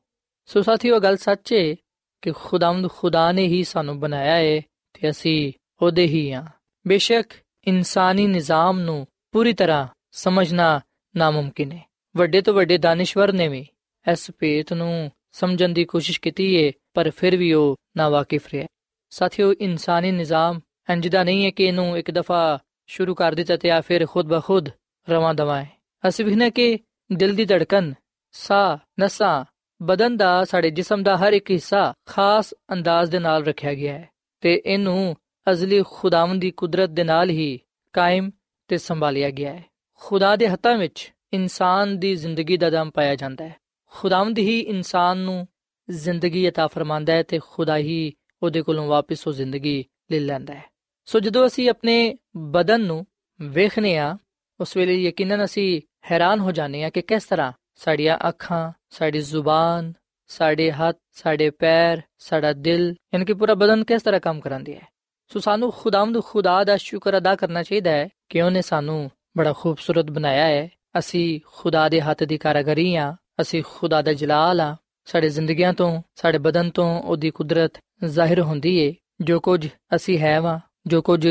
ਸੋ 0.47 0.63
ਸਾਥੀਓ 0.63 0.99
ਗੱਲ 0.99 1.17
ਸੱਚ 1.17 1.53
ਹੈ 1.53 1.75
ਕਿ 2.23 2.33
ਖੁਦਾਵੰਦ 2.33 2.91
ਖੁਦਾ 2.91 3.33
ਨੇ 3.33 3.47
ਹੀ 3.47 3.65
ਸਾਨੂੰ 3.65 4.01
ਬਣਾਇਆ 4.01 4.35
ਹੈ 4.35 4.61
ਤੇ 4.93 5.11
ਅਸੀਂ 5.11 5.53
ਉਹਦੇ 5.83 6.07
ਹੀ 6.07 6.33
ਹਾਂ। 6.33 6.47
ਬੇਸ਼ੱਕ 6.89 7.33
ਇਨਸਾਨੀ 7.69 8.27
ਨਿਜ਼ਾਮ 8.27 8.81
ਨੂੰ 8.81 9.07
ਪੂਰੀ 9.33 9.53
ਤਰ੍ਹਾਂ 9.53 9.87
ਸਮਝਣਾ 10.13 10.81
ਨਾਮੁਮਕਿਨ 11.17 11.73
ਹੈ 11.73 11.83
ਵੱਡੇ 12.17 12.41
ਤੋਂ 12.41 12.55
ਵੱਡੇ 12.55 12.79
ਦਾਨਿਸ਼ਵਰ 12.79 13.33
ਨੇ 13.33 13.49
ਵੀ 13.49 13.67
ਇਸ 14.11 14.31
ਭੇਤ 14.39 14.73
ਨੂੰ 14.73 15.11
ਸਮਝਣ 15.33 15.69
ਦੀ 15.69 15.85
ਕੋਸ਼ਿਸ਼ 15.85 16.21
ਕੀਤੀ 16.21 16.67
ਹੈ 16.67 16.73
ਪਰ 16.95 17.11
ਫਿਰ 17.11 17.37
ਵੀ 17.37 17.53
ਉਹ 17.53 17.77
ਨਾ 17.97 18.09
ਵਾਕਿਫ 18.09 18.49
ਰਿਹਾ। 18.53 18.67
ਸਾਥੀਓ, 19.11 19.53
ਇਨਸਾਨੀ 19.53 20.11
ਨਿਜ਼ਾਮ 20.11 20.61
ਇੰਜਦਾ 20.91 21.25
ਨਹੀਂ 21.25 21.45
ਹੈ 21.45 21.51
ਕਿ 21.51 21.65
ਇਹਨੂੰ 21.65 21.99
ਇੱਕ 21.99 22.11
ਦਫਾ 22.11 22.59
ਸ਼ੁਰੂ 22.87 23.15
ਕਰ 23.15 23.35
ਦਿੱਤਾ 23.35 23.57
ਤੇ 23.57 23.71
ਆ 23.71 23.81
ਫਿਰ 23.81 24.07
ਖੁਦ 24.07 24.27
ਬਖੁਦ 24.27 24.69
ਰਵਾਂ 25.11 25.35
ਦਵਾਏ 25.35 25.67
ਅਸੀਂ 26.09 26.25
ਵੀ 26.25 26.51
ਕਿ 26.51 26.79
ਦਿਲ 27.13 27.35
ਦੀ 27.35 27.45
ਧੜਕਨ, 27.45 27.95
ਸਾਹ, 28.33 29.03
ਨਸਾਂ, 29.03 29.45
ਬਦਨ 29.83 30.17
ਦਾ 30.17 30.45
ਸਾਡੇ 30.45 30.71
ਜਿਸਮ 30.71 31.03
ਦਾ 31.03 31.17
ਹਰ 31.17 31.33
ਇੱਕ 31.33 31.51
ਹਿੱਸਾ 31.51 31.95
ਖਾਸ 32.09 32.55
ਅੰਦਾਜ਼ 32.73 33.11
ਦੇ 33.11 33.19
ਨਾਲ 33.19 33.45
ਰੱਖਿਆ 33.45 33.75
ਗਿਆ 33.75 33.93
ਹੈ 33.93 34.09
ਤੇ 34.41 34.63
ਇਹਨੂੰ 34.67 35.17
ਅਜ਼ਲੀ 35.51 35.83
ਖੁਦਾਵੰਦ 35.91 36.41
ਦੀ 36.41 36.51
ਕੁਦਰਤ 36.51 36.91
ਦੇ 36.91 37.05
ਨਾਲ 37.05 37.31
ਹੀ 37.31 37.61
ਕਾਇਮ 37.93 38.31
ਤੇ 38.69 38.79
ਸੰਭਾਲਿਆ 38.79 39.31
ਗਿਆ 39.31 39.53
ਹੈ। 39.53 39.65
ਖੁਦਾ 39.95 40.37
ਦੇ 40.37 40.49
ਹੱਥਾਂ 40.49 40.79
ਵਿੱਚ 40.79 41.13
ਇਨਸਾਨ 41.33 41.99
ਦੀ 41.99 42.15
ਜ਼ਿੰਦਗੀ 42.17 42.57
ਦਾ 42.57 42.71
ਦਮ 42.71 42.91
ਪਾਇਆ 42.91 43.15
ਜਾਂਦਾ 43.15 43.45
ਹੈ। 43.45 43.62
ਖੁਦਾਵੰਦ 43.92 44.38
ਹੀ 44.38 44.60
ਇਨਸਾਨ 44.60 45.18
ਨੂੰ 45.18 45.48
ਜ਼ਿੰਦਗੀ 45.90 46.48
عطا 46.50 46.68
ਫਰਮਾਂਦਾ 46.68 47.14
ਹੈ 47.14 47.24
ਤੇ 47.24 47.40
ਖੁਦਾ 47.40 47.78
ਹੀ 47.78 48.14
ਉਹਦੇ 48.42 48.62
ਕੋਲੋਂ 48.62 48.88
ਵਾਪਸ 48.88 49.28
ਉਹ 49.28 49.34
ਜ਼ਿੰਦਗੀ 49.34 49.84
ਲੈ 50.12 50.20
ਲੈਂਦਾ 50.20 50.54
ਹੈ 50.54 50.64
ਸੋ 51.08 51.20
ਜਦੋਂ 51.20 51.46
ਅਸੀਂ 51.48 51.70
ਆਪਣੇ 51.70 52.16
ਬਦਨ 52.52 52.82
ਨੂੰ 52.82 53.06
ਵੇਖਨੇ 53.40 53.98
ਆ 53.98 54.18
ਉਸ 54.60 54.78
ਵੇਲੇ 54.78 54.96
ਯਕੀਨਨ 54.96 55.44
ਅਸੀਂ 55.44 55.82
ਹੈਰਾਨ 56.12 56.40
ਹੋ 56.40 56.52
ਜਾਂਦੇ 56.52 56.84
ਆ 56.84 56.90
ਕਿ 56.90 57.02
ਕਿਸ 57.02 57.26
ਤਰ੍ਹਾਂ 57.26 57.52
ਸਾਡੀਆਂ 57.76 58.18
ਅੱਖਾਂ 58.30 58.72
ਸਾਡੀ 58.90 59.20
ਜ਼ੁਬਾਨ 59.20 59.94
ਸਾਡੇ 60.30 60.72
ਹੱਥ 60.72 60.98
ਸਾਡੇ 61.14 61.50
ਪੈਰ 61.50 62.02
ਸਾਡਾ 62.20 62.54
ਦਿਲ 62.54 62.96
ਯਾਨੀ 63.14 63.26
ਕਿ 63.26 63.34
ਪੂਰਾ 63.34 63.54
ਬਦਨ 63.54 63.84
ਕਿਸ 63.84 64.04
ਤਰ੍ਹਾਂ 64.04 64.20
ਕੰਮ 64.22 64.40
ਕਰਾਂਦੀ 64.40 64.76
ਹੈ 64.76 64.88
ਸੋ 65.32 65.40
ਸਾਨੂੰ 65.40 65.72
ਖੁਦਾਵੰਦ 65.72 66.22
ਖੁਦਾ 66.22 66.64
ਦਾ 66.64 66.78
ਸ਼ੁਕਰ 66.78 67.18
ਅਦਾ 67.18 67.36
ਕਰਨਾ 67.36 67.64
ਚਾਹੀਦਾ 67.64 67.92
ਹੈ 67.92 68.08
ਕਿ 68.30 68.42
ਉਹਨੇ 68.42 68.62
ਸਾਨੂੰ 68.62 69.10
ਬੜਾ 69.38 69.54
ਖੂਬਸੂਰਤ 69.54 70.12
ਬਣਾਇਆ 70.12 70.46
ਹੈ 70.46 70.70
ਅਸੀਂ 70.98 71.40
ਖੁਦਾ 71.46 71.88
ਦੇ 71.90 72.02
ਹੱਥ 72.02 72.24
ਦੀ 72.24 72.38
ਕਾਰਗਰੀ 72.38 72.96
ਆ 72.96 73.16
ਅਸੀਂ 73.41 73.63
ਖੁਦਾ 73.69 74.03
ਦਾ 74.03 74.13
ਜਲਾਲ 74.13 74.61
ਆ। 74.61 74.77
ਸਾਡੇ 75.05 75.29
ਜ਼ਿੰਦਗੀਆਂ 75.29 75.73
ਤੋਂ, 75.73 76.03
ਸਾਡੇ 76.15 76.39
ਬਦਨ 76.39 76.71
ਤੋਂ 76.71 77.03
ਉਹਦੀ 77.03 77.31
ਕੁਦਰਤ 77.31 77.73
ਜ਼ਾਹਿਰ 78.05 78.41
ਹੁੰਦੀ 78.41 78.77
ਏ। 78.79 78.95
ਜੋ 79.21 79.41
ਕੁਝ 79.41 79.69
ਅਸੀਂ 79.97 80.19
ਹੈ 80.19 80.41
ਵਾ, 80.41 80.61
ਜੋ 80.87 81.03
ਕੁਝ 81.03 81.29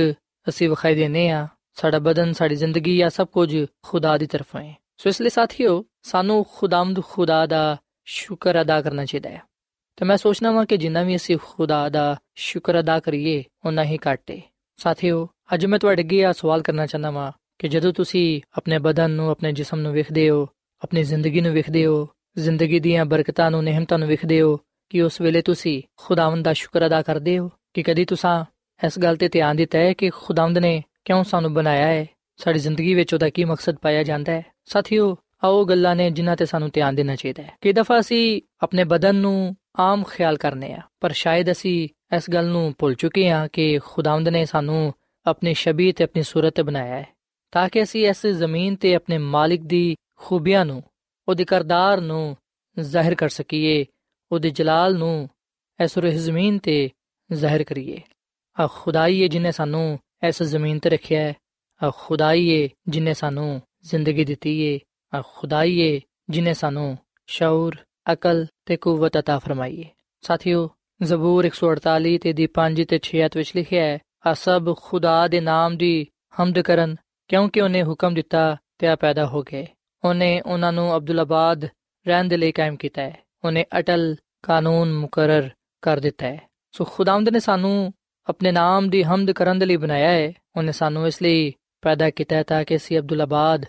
ਅਸੀਂ 0.50 0.70
ਵਿਖਾਈ 0.70 0.96
ਦਿੰਨੇ 0.96 1.30
ਆ, 1.30 1.48
ਸਾਡਾ 1.74 2.00
ਬਦਨ, 2.00 2.34
ਸਾਡੀ 2.34 2.56
ਜ਼ਿੰਦਗੀ 2.56 3.02
ਆ 3.02 3.10
ਸਭ 3.10 3.28
ਕੁਝ 3.28 3.66
ਖੁਦਾ 3.82 4.18
ਦੀ 4.18 4.26
ਤਰਫੋਂ 4.26 4.62
ਹੈ 4.62 4.76
ਸੋ 4.98 5.10
ਇਸ 5.10 5.22
ਲਈ 5.22 5.30
ਸਾਥੀਓ, 5.30 5.86
ਸਾਨੂੰ 6.02 6.46
ਖੁਦਾਮਦ 6.56 7.04
ਖੁਦਾ 7.04 7.46
ਦਾ 7.46 7.78
ਸ਼ੁਕਰ 8.06 8.62
ਅਦਾ 8.62 8.82
ਕਰਨਾ 8.82 9.06
ਚਾਹੀਦਾ 9.06 9.30
ਹੈ। 9.30 9.42
ਤੇ 9.96 10.06
ਮੈਂ 10.06 10.18
ਸੋਚਣਾ 10.18 10.52
ਵਾਂ 10.52 10.66
ਕਿ 10.66 10.78
ਜਿੰਨਾ 10.78 11.04
ਵੀ 11.04 11.16
ਅਸੀਂ 11.16 11.38
ਖੁਦਾ 11.44 11.90
ਦਾ 11.90 12.18
ਸ਼ੁਕਰ 12.36 12.80
ਅਦਾ 12.80 13.00
ਕਰੀਏ 13.00 13.44
ਉਨਾ 13.66 13.84
ਹੀ 13.84 14.00
ਘਾਟੇ 14.08 14.42
ਸਾਥੀਓ, 14.78 15.30
ਅੱਜ 15.54 15.66
ਮੈਂ 15.66 15.80
ਤੁਹਾਡੇ 15.80 16.02
ਅੱਗੇ 16.02 16.26
ਆ 16.26 16.32
ਸਵਾਲ 16.32 16.62
ਕਰਨਾ 16.62 16.86
ਚਾਹੁੰਦਾ 16.86 17.12
ਵਾਂ 17.12 17.32
ਕਿ 17.60 17.68
ਜਦੋਂ 17.68 17.94
ਤੁਸੀਂ 17.94 18.42
ਆਪਣੇ 18.58 18.80
ਬਦਨ 18.80 19.12
ਨੂੰ, 19.12 19.30
ਆਪਣੇ 19.30 19.52
ਜਿਸਮ 19.52 19.80
ਨੂੰ 19.80 19.94
ਵੇਖਦੇ 19.94 20.30
ਹੋ 20.30 20.48
ਆਪਣੀ 20.84 21.04
ਜ਼ਿੰਦਗੀ 21.04 21.41
ਨੂੰ 21.41 21.52
ਵੇਖਦੇ 21.52 21.86
ਹੋ, 21.86 22.08
ਜ਼ਿੰਦਗੀ 22.38 22.80
ਦੀਆਂ 22.80 23.06
ਬਰਕਤਾਂ 23.06 23.52
ਨੂੰ, 23.52 23.63
ਨਿਹਮਤਾਂ 23.63 24.00
ਨੂੰ 24.00 24.08
ਵੇਖਦੇ 24.08 24.41
ਹੋ 24.41 24.60
ਕਿ 24.89 25.02
ਉਸ 25.02 25.22
ਵੇਲੇ 25.22 25.41
ਤੁਸੀਂ 25.41 25.82
ਖੁਦਾਵੰਦ 25.98 26.46
ਦਾ 26.46 26.54
ਸ਼ੁਕਰ 26.54 26.86
ਅਦਾ 26.86 27.02
ਕਰਦੇ 27.02 27.38
ਹੋ 27.39 27.52
ਕਿ 27.74 27.84
ਕਦੀ 27.84 28.06
ਤੁਸੀਂ 28.06 28.46
ਇਸ 28.86 29.00
ਗੱਲ 29.00 29.15
ਤੇ 29.15 29.28
ਧਿਆਨ 29.30 29.56
ਦਿੱਤਾ 29.56 29.80
ਹੈ 29.80 29.94
ਕਿ 29.94 30.10
ਖੁਦਾਵੰਦ 30.10 30.58
ਨੇ 30.58 30.84
ਕਿਉਂ 31.06 31.24
ਸਾਨੂੰ 31.24 31.54
ਬਣਾਇਆ 31.54 31.88
ਹੈ? 31.88 32.06
ਸਾਡੀ 32.38 32.60
ਜ਼ਿੰਦਗੀ 32.60 32.94
ਵਿੱਚ 32.94 33.13
ਉਹਦਾ 33.13 33.30
ਕੀ 33.30 33.46
ਮਕਸਦ 33.46 33.76
ਪਾਇਆ 33.76 34.04
ਜਾਂਦਾ 34.04 34.32
ਹੈ? 34.32 34.46
ਸਾਥੀਓ, 34.65 35.17
ਆਓ 35.44 35.65
ਗੱਲਾਂ 35.65 35.96
ਨੇ 35.96 36.10
ਜਿਨ੍ਹਾਂ 36.12 36.36
ਤੇ 36.36 36.46
ਸਾਨੂੰ 36.46 36.70
ਧਿਆਨ 36.74 36.96
ਦੇਣਾ 36.96 37.15
ਚਾਹੀਦਾ 37.15 37.44
ਹੈ। 37.44 37.52
ਕਿ 37.62 37.74
ਦਫਾ 37.74 38.00
ਅਸੀਂ 38.00 38.41
ਆਪਣੇ 38.62 38.84
ਬਦਨ 38.84 39.15
ਨੂੰ 39.15 39.56
ਆਮ 39.80 40.04
ਖਿਆਲ 40.04 40.38
ਕਰਨੇ 40.38 40.74
ਆ, 40.74 40.82
ਪਰ 41.00 41.12
ਸ਼ਾਇਦ 41.12 41.52
ਅਸੀਂ 41.52 41.89
ਇਸ 42.15 42.30
ਗੱਲ 42.30 42.46
ਨੂੰ 42.46 42.74
ਭੁੱਲ 42.78 42.94
ਚੁੱਕੇ 42.94 43.30
ਹਾਂ 43.30 43.48
ਕਿ 43.54 43.80
ਖੁਦਾਵੰਦ 43.86 44.30
ਨੇ 44.30 44.46
ਸਾਨੂੰ 44.46 44.94
ਆਪਣੀ 45.26 45.54
ਸ਼ਬੀਹ 45.54 45.94
ਤੇ 45.94 46.04
ਆਪਣੀ 46.04 46.24
ਸੂਰਤ 46.24 46.54
ਤੇ 46.56 46.63
ਬਣਾਇਆ 46.63 46.96
ਹੈ, 46.96 47.08
ਤਾਂ 47.52 47.70
ਕਿ 47.70 47.84
ਅਸੀਂ 47.84 48.08
ਇਸ 48.08 48.26
ਜ਼ਮੀਨ 48.28 48.76
ਤੇ 48.76 48.96
ਆਪਣੇ 48.96 49.17
ਮਾਲਿਕ 49.17 49.62
ਦੀ 49.62 49.96
ਖੂਬੀਆਂ 50.21 50.65
ਨੂੰ 50.65 50.83
ਉਹਦੇ 51.29 51.45
ਕਰਦਾਰ 51.45 52.01
ਨੂੰ 52.01 52.37
ਜ਼ਾਹਿਰ 52.77 53.15
ਕਰ 53.15 53.29
ਸਕੀਏ 53.29 53.85
ਉਹਦੇ 54.31 54.51
ਜਲਾਲ 54.51 54.97
ਨੂੰ 54.99 55.29
ਇਸ 55.79 55.99
ਰੂਹ 55.99 56.12
ਜ਼ਮੀਨ 56.19 56.59
ਤੇ 56.59 56.91
ਜ਼ਾਹਿਰ 57.31 57.65
ਕਰੀਏ 57.65 58.01
ਆ 58.57 58.67
ਖੁਦਾਈ 58.67 59.23
ਹੈ 59.23 59.29
ਜਿਨੇ 59.29 59.53
ਸਾਨੂੰ 59.53 59.99
ਇਸ 60.25 60.43
ਜ਼ਮੀਨ 60.43 60.79
ਤੇ 60.79 60.91
ਰੱਖਿਆ 60.91 61.21
ਹੈ 61.21 61.35
ਆ 61.81 61.91
ਖੁਦਾਈ 61.91 62.51
ਹੈ 62.51 62.69
ਜਿਨੇ 62.89 63.15
ਸਾਨੂੰ 63.15 63.61
ਜ਼ਿੰਦਗੀ 63.85 64.25
ਦਿੱਤੀ 64.25 64.55
ਹੈ 64.65 64.79
ਆ 65.12 65.23
ਖੁਦਾਈ 65.35 65.81
ਹੈ 65.83 66.01
ਜਿਨੇ 66.31 66.55
ਸਾਨੂੰ 66.55 66.97
ਸ਼ੌਰ 67.29 67.77
ਅਕਲ 68.12 68.47
ਤੇ 68.67 68.77
ਕੂਵਤ 68.77 69.17
عطا 69.17 69.39
ਫਰਮਾਈ 69.39 69.83
ਹੈ 69.83 69.91
ਸਾਥੀਓ 70.23 70.69
ਜ਼ਬੂਰ 71.01 71.47
148 71.47 72.17
ਤੇ 72.19 72.33
ਦੀ 72.33 72.49
5 72.55 72.85
ਤੇ 72.85 73.01
6 73.07 73.25
ਅਧ 73.27 73.37
ਵਿੱਚ 73.37 73.53
ਲਿਖਿਆ 73.57 73.83
ਹੈ 73.83 73.99
ਆ 74.27 74.33
ਸਭ 74.35 74.75
ਖੁਦਾ 74.83 75.17
ਦੇ 75.29 75.41
ਨਾਮ 75.41 75.77
ਦੀ 75.77 76.07
ਹਮਦ 76.41 76.61
ਕਰਨ 76.61 76.97
ਕਿਉਂਕਿ 77.31 77.61
ਉਹਨੇ 77.61 77.83
ਹੁਕਮ 77.83 78.15
ਦਿੱਤਾ 78.15 78.45
ਤੇ 78.79 78.87
ਆ 78.87 78.97
ਪੈਦਾ 78.97 79.27
ਹੋ 79.27 79.43
ਗਏ 79.43 79.67
ਉਹਨੇ 80.04 80.42
ਉਹਨਾਂ 80.42 80.74
ਨੂੰ 80.74 80.96
ਅਬਦੁੱਲਾਬਾਦ 80.96 81.66
ਰਹਿਣ 82.08 82.26
ਦੇ 82.26 82.38
ਲਈ 82.38 82.52
ਕਾਇਮ 82.52 82.76
ਕੀਤਾ 82.76 83.02
ਹੈ। 83.02 83.18
ਉਹਨੇ 83.46 83.66
ਅਟਲ 83.80 84.16
ਕਾਨੂੰਨ 84.44 84.94
ਮੁਕਰਰ 84.94 85.50
ਕਰ 85.82 86.00
ਦਿੱਤਾ 86.00 86.28
ਹੈ। 86.28 86.50
ਸੋ 86.72 86.86
ਖੁਦਾਵੰਦ 86.86 87.30
ਨੇ 87.30 87.40
ਸਾਨੂੰ 87.40 87.94
ਆਪਣੇ 88.30 88.52
ਨਾਮ 88.52 88.90
ਦੀ 88.90 89.04
ਹਮਦ 89.04 89.32
ਕਰਨ 89.32 89.60
ਦੇ 89.60 89.66
ਲਈ 89.66 89.78
ਬਣਾਇਆ 89.78 90.10
ਹੈ। 90.10 90.34
ਉਹਨੇ 90.56 90.72
ਸਾਨੂੰ 90.72 91.08
ਇਸ 91.08 91.22
ਲਈ 91.22 91.54
ਪੈਦਾ 91.82 92.10
ਕੀਤਾ 92.10 92.36
ਹੈ 92.36 92.44
ਤਾਂ 92.44 92.64
ਕਿ 92.64 92.76
ਅਸੀਂ 92.76 93.00
ਅਬਦੁੱਲਾਬਾਦ 93.00 93.66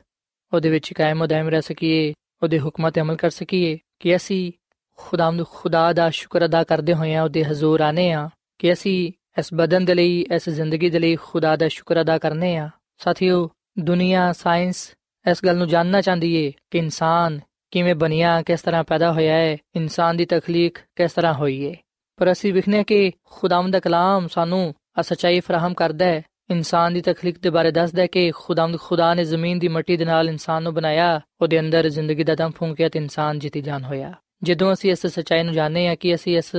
ਉਹਦੇ 0.53 0.71
ਵਿੱਚ 0.71 0.93
ਕਾਇਮ 0.93 1.27
ਦائم 1.27 1.49
ਰਹਿ 1.49 1.63
ਸਕੀਏ, 1.63 2.15
ਉਹਦੇ 2.43 2.61
ਹੁਕਮਾਂ 2.61 2.91
ਤੇ 2.91 3.01
ਅਮਲ 3.01 3.17
ਕਰ 3.17 3.31
ਸਕੀਏ 3.31 3.79
ਕਿ 4.01 4.17
ਅਸੀਂ 4.17 4.53
ਖੁਦਾਵੰਦ 4.97 5.47
ਖੁਦਾ 5.47 5.93
ਦਾ 5.93 6.11
ਸ਼ੁਕਰ 6.11 6.45
ਅਦਾ 6.45 6.65
ਕਰਦੇ 6.65 6.95
ਹੋਏ 6.95 7.15
ਆ 7.15 7.23
ਉਹਦੇ 7.23 7.45
ਹਜ਼ੂਰ 7.45 7.81
ਆਨੇ 7.81 8.13
ਆ 8.13 8.31
ਕਿ 8.59 8.73
ਅਸੀਂ 8.73 9.13
ਇਸ 9.39 9.55
ਬਦਨ 9.55 9.85
ਦੇ 9.85 9.95
ਲਈ, 9.95 10.27
ਇਸ 10.35 10.49
ਜ਼ਿੰਦਗੀ 10.49 10.91
ਦੇ 10.91 10.99
ਲਈ 10.99 11.17
ਖੁਦਾ 11.17 11.57
ਦਾ 11.57 11.69
ਸ਼ੁਕਰ 11.69 12.01
ਅਦਾ 12.01 12.19
ਕਰਨੇ 12.19 12.57
ਆ 12.57 12.71
ਸਾਥੀਓ, 12.99 13.51
ਦੁਨੀਆ 13.79 14.33
ਸਾਇੰਸ 14.33 14.95
ਇਸ 15.31 15.45
ਗੱਲ 15.45 15.57
ਨੂੰ 15.57 15.69
ਜਾਨਣਾ 15.69 16.01
ਚਾਹੁੰਦੀ 16.01 16.35
ਏ 16.35 16.53
ਕਿ 16.71 16.79
ਇਨਸਾਨ 16.79 17.41
ਕਿਵੇਂ 17.71 17.95
ਬਣਿਆ, 17.95 18.43
ਕਿਸ 18.43 18.63
ਤਰ੍ਹਾਂ 18.63 18.85
ਪੈਦਾ 18.85 19.13
ਹੋਇਆ 19.13 19.35
ਹੈ, 19.35 19.59
ਇਨਸਾਨ 19.77 20.17
ਦੀ 20.17 20.25
ਤਖਲੀਕ 20.25 20.79
ਕਿਸ 20.97 21.13
ਤਰ੍ਹਾਂ 21.13 21.35
ਹੋਈ 21.35 21.63
ਏ। 21.63 21.77
ਪਰ 22.17 22.33
ਅਸੀਂ 22.33 22.53
ਵਿਖਨੇ 22.53 22.85
ਕਿ 22.85 23.13
ਖੁਦਾਵੰਦ 23.25 23.73
ਦਾ 23.73 23.81
ਕਲਾਮ 23.81 24.29
ਸਾਨੂੰ 24.29 24.75
ਆ 24.99 25.03
ਸਚਾਈ 25.03 25.41
ਫਰਾਹਮ 25.41 25.75
ਕਰਦਾ 25.75 26.05
ਹੈ। 26.05 26.23
ਇਨਸਾਨ 26.51 26.95
ਦੀ 26.95 27.01
ਤਖਲੀਕ 27.01 27.39
ਦੇ 27.39 27.51
ਬਾਰੇ 27.51 27.71
ਦੱਸਦਾ 27.71 28.03
ਹੈ 28.03 28.07
ਕਿ 28.07 28.31
ਖੁਦਾਵੰਦ 28.31 28.79
ਖੁਦਾ 28.81 29.15
ਨੇ 29.15 29.25
ਜ਼ਮੀਨ 29.25 29.59
ਦੀ 29.59 29.69
ਮਿੱਟੀ 29.69 29.97
ਦੇ 29.97 30.05
ਨਾਲ 30.05 30.29
ਇਨਸਾਨ 30.29 30.63
ਨੂੰ 30.63 30.75
ਬਣਾਇਆ, 30.75 31.21
ਉਹਦੇ 31.41 31.61
ਅੰਦਰ 31.61 31.89
ਜ਼ਿੰਦਗੀ 31.89 32.25
ਦਾ 32.25 32.35
ਦਮ 32.35 32.51
ਫੂਕਿਆ 32.51 32.89
ਤੇ 32.89 32.99
ਇਨਸਾਨ 32.99 33.39
ਜਿੱਤੀ 33.39 33.61
ਜਾਨ 33.61 33.85
ਹੋਇਆ। 33.85 34.13
ਜਦੋਂ 34.43 34.73
ਅਸੀਂ 34.73 34.91
ਇਸ 34.91 35.07
ਸਚਾਈ 35.07 35.43
ਨੂੰ 35.43 35.55
ਜਾਣਦੇ 35.55 35.89
ਹਾਂ 35.89 35.97
ਕਿ 35.97 36.15
ਅਸੀਂ 36.15 36.39
ਇਸ 36.39 36.57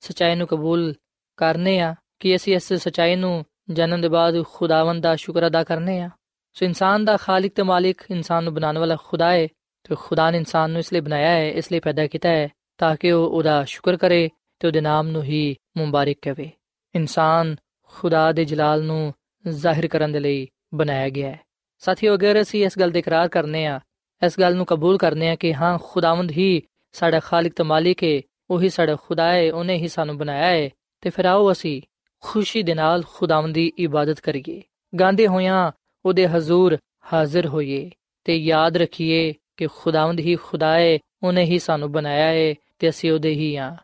ਸਚਾਈ 0.00 0.34
ਨੂੰ 0.34 0.46
ਕਬੂਲ 0.46 0.94
ਕਰਨੇ 1.36 1.80
ਆ 1.80 1.94
ਕਿ 2.20 2.36
ਅਸੀਂ 2.36 2.54
ਇਸ 2.54 2.72
ਸਚਾਈ 2.72 3.16
ਨੂੰ 3.16 3.44
ਜਾਣਨ 3.70 4.00
ਦੇ 4.00 4.08
ਬਾਅਦ 4.08 4.44
ਖੁਦਾਵੰਦ 4.44 5.02
ਦਾ 5.02 5.16
ਸ਼ੁਕਰ 5.16 5.46
ਅਦਾ 5.46 5.64
ਕਰਨੇ 5.64 6.00
ਆ 6.00 6.10
ਸੋ 6.54 6.66
ਇਨਸਾਨ 6.66 7.04
ਦਾ 7.04 7.16
ਖਾਲਕ 7.16 7.52
ਤੇ 7.54 7.62
ਮਾਲਿਕ 7.62 8.02
ਇਨਸਾਨ 8.10 8.44
ਨੂੰ 8.44 8.54
ਬਣਾਉਣ 8.54 8.78
ਵਾਲਾ 8.78 8.96
ਖੁਦਾ 9.04 9.32
ਹੈ 9.32 9.46
ਤੇ 9.84 9.94
ਖੁਦਾ 9.94 10.30
ਨੇ 10.30 10.38
ਇਨਸਾਨ 10.38 10.70
ਨੂੰ 10.70 10.78
ਇਸ 10.78 10.92
ਲਈ 10.92 11.00
ਬਣਾਇਆ 11.00 11.28
ਹੈ 11.28 11.50
ਇਸ 11.50 11.72
ਲਈ 11.72 11.80
ਪੈਦਾ 11.80 12.06
ਕੀਤਾ 12.06 12.28
ਹੈ 12.28 12.48
ਤਾਂ 12.78 12.96
ਕਿ 12.96 13.12
ਉਹ 13.12 13.30
ਉਹਦਾ 13.30 13.64
ਸ਼ੁਕਰ 13.64 13.96
ਕਰੇ 13.96 14.28
ਤੇ 14.60 14.66
ਉਹਦੇ 14.68 14.80
ਨਾਮ 14.80 15.08
ਨੂੰ 15.08 15.22
ਹੀ 15.22 15.56
ਮੁਬਾਰਕ 15.76 16.16
ਕਵੇ 16.22 16.50
ਇਨਸਾਨ 16.94 17.56
ਖੁਦਾ 17.82 18.32
ਦੇ 18.32 18.44
ਜਲਾਲ 18.44 18.82
ਨੂੰ 18.82 19.14
ਜ਼ਾਹਿਰ 19.48 19.88
ਕਰਨ 19.88 20.12
ਦੇ 20.12 20.20
ਲਈ 20.20 20.46
ਬਣਾਇਆ 20.74 21.08
ਗਿਆ 21.08 21.30
ਹੈ 21.30 21.40
ਸਾਥੀਓ, 21.78 22.14
ਅਗਰ 22.14 22.40
ਅਸੀਂ 22.42 22.64
ਇਸ 22.66 22.78
ਗੱਲ 22.78 22.90
ਦੇ 22.90 22.98
ਇਕਰਾਰ 22.98 23.28
ਕਰਨੇ 23.28 23.66
ਆ, 23.66 23.80
ਇਸ 24.22 24.40
ਗੱਲ 24.40 24.56
ਨੂੰ 24.56 24.66
ਕਬੂਲ 24.66 24.98
ਕਰਨੇ 24.98 25.28
ਆ 25.30 25.34
ਕਿ 25.34 25.54
ਹਾਂ, 25.54 25.78
ਖੁਦਾਵੰਦ 25.82 26.30
ਹੀ 26.30 26.62
ਸਾਡਾ 26.92 27.20
ਖਾਲਕ 27.20 27.52
ਤੇ 27.56 27.62
ਮਾਲਿਕ 27.62 28.04
ਹੈ 28.04 28.20
ਉਹੀ 28.50 28.68
ਸਾਡਾ 28.68 28.96
ਖੁਦਾ 28.96 29.32
ਹੈ 29.32 29.52
ਉਹਨੇ 29.52 29.76
ਹੀ 29.76 29.88
ਸਾਨੂੰ 29.88 30.18
ਬਣਾਇਆ 30.18 30.46
ਹੈ 30.46 30.70
ਤੇ 31.00 31.10
ਫਿਰ 31.10 31.24
ਆਓ 31.24 31.52
ਅਸੀਂ 31.52 31.82
ਖੁਸ਼ੀ 32.20 32.62
ਦੇ 32.62 32.74
ਨਾਲ 32.74 33.02
ਖੁਦਾਵੰਦ 33.14 33.54
ਦੀ 33.54 33.72
ਇਬਾਦਤ 33.78 34.20
ਕਰੀਏ। 34.20 34.62
ਗਾਂਦੇ 35.00 35.26
ਹੋਇਆਂ 35.26 35.72
ਉਹਦੇ 36.04 36.28
ਹਜ਼ੂਰ 36.28 36.78
ਹਾਜ਼ਰ 37.12 37.46
ਹੋਈਏ 37.46 37.90
ਤੇ 38.24 38.36
ਯਾਦ 38.36 38.76
ਰੱਖੀਏ 38.76 39.34
ਕਿ 39.56 39.66
ਖੁਦਾਵੰਦ 39.66 40.20
ਹੀ 40.20 40.36
ਖੁਦਾ 40.36 40.74
ਹੈ 40.74 40.98
ਉਹਨੇ 41.22 41.44
ਹੀ 41.44 41.58
ਸਾਨੂੰ 41.58 41.92
ਬਣਾਇਆ 41.92 42.26
ਹੈ 42.26 42.54
ਤੇ 42.78 42.88
ਅਸੀਂ 42.88 43.12
ਉਹਦੇ 43.12 43.30
ਹੀ 43.30 43.56
ਆ। 43.56 43.76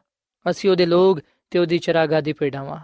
ਅਸੀਂ 0.51 0.71
ਉਹਦੇ 0.71 0.87
ਲੋਕ 0.87 1.21
ਤੇ 1.51 1.59
ਉਹਦੀ 1.59 1.79
ਚਰਾਗਾ 1.79 2.21
ਦੀ 2.21 2.33
ਪੇੜਾਵਾਂ। 2.33 2.81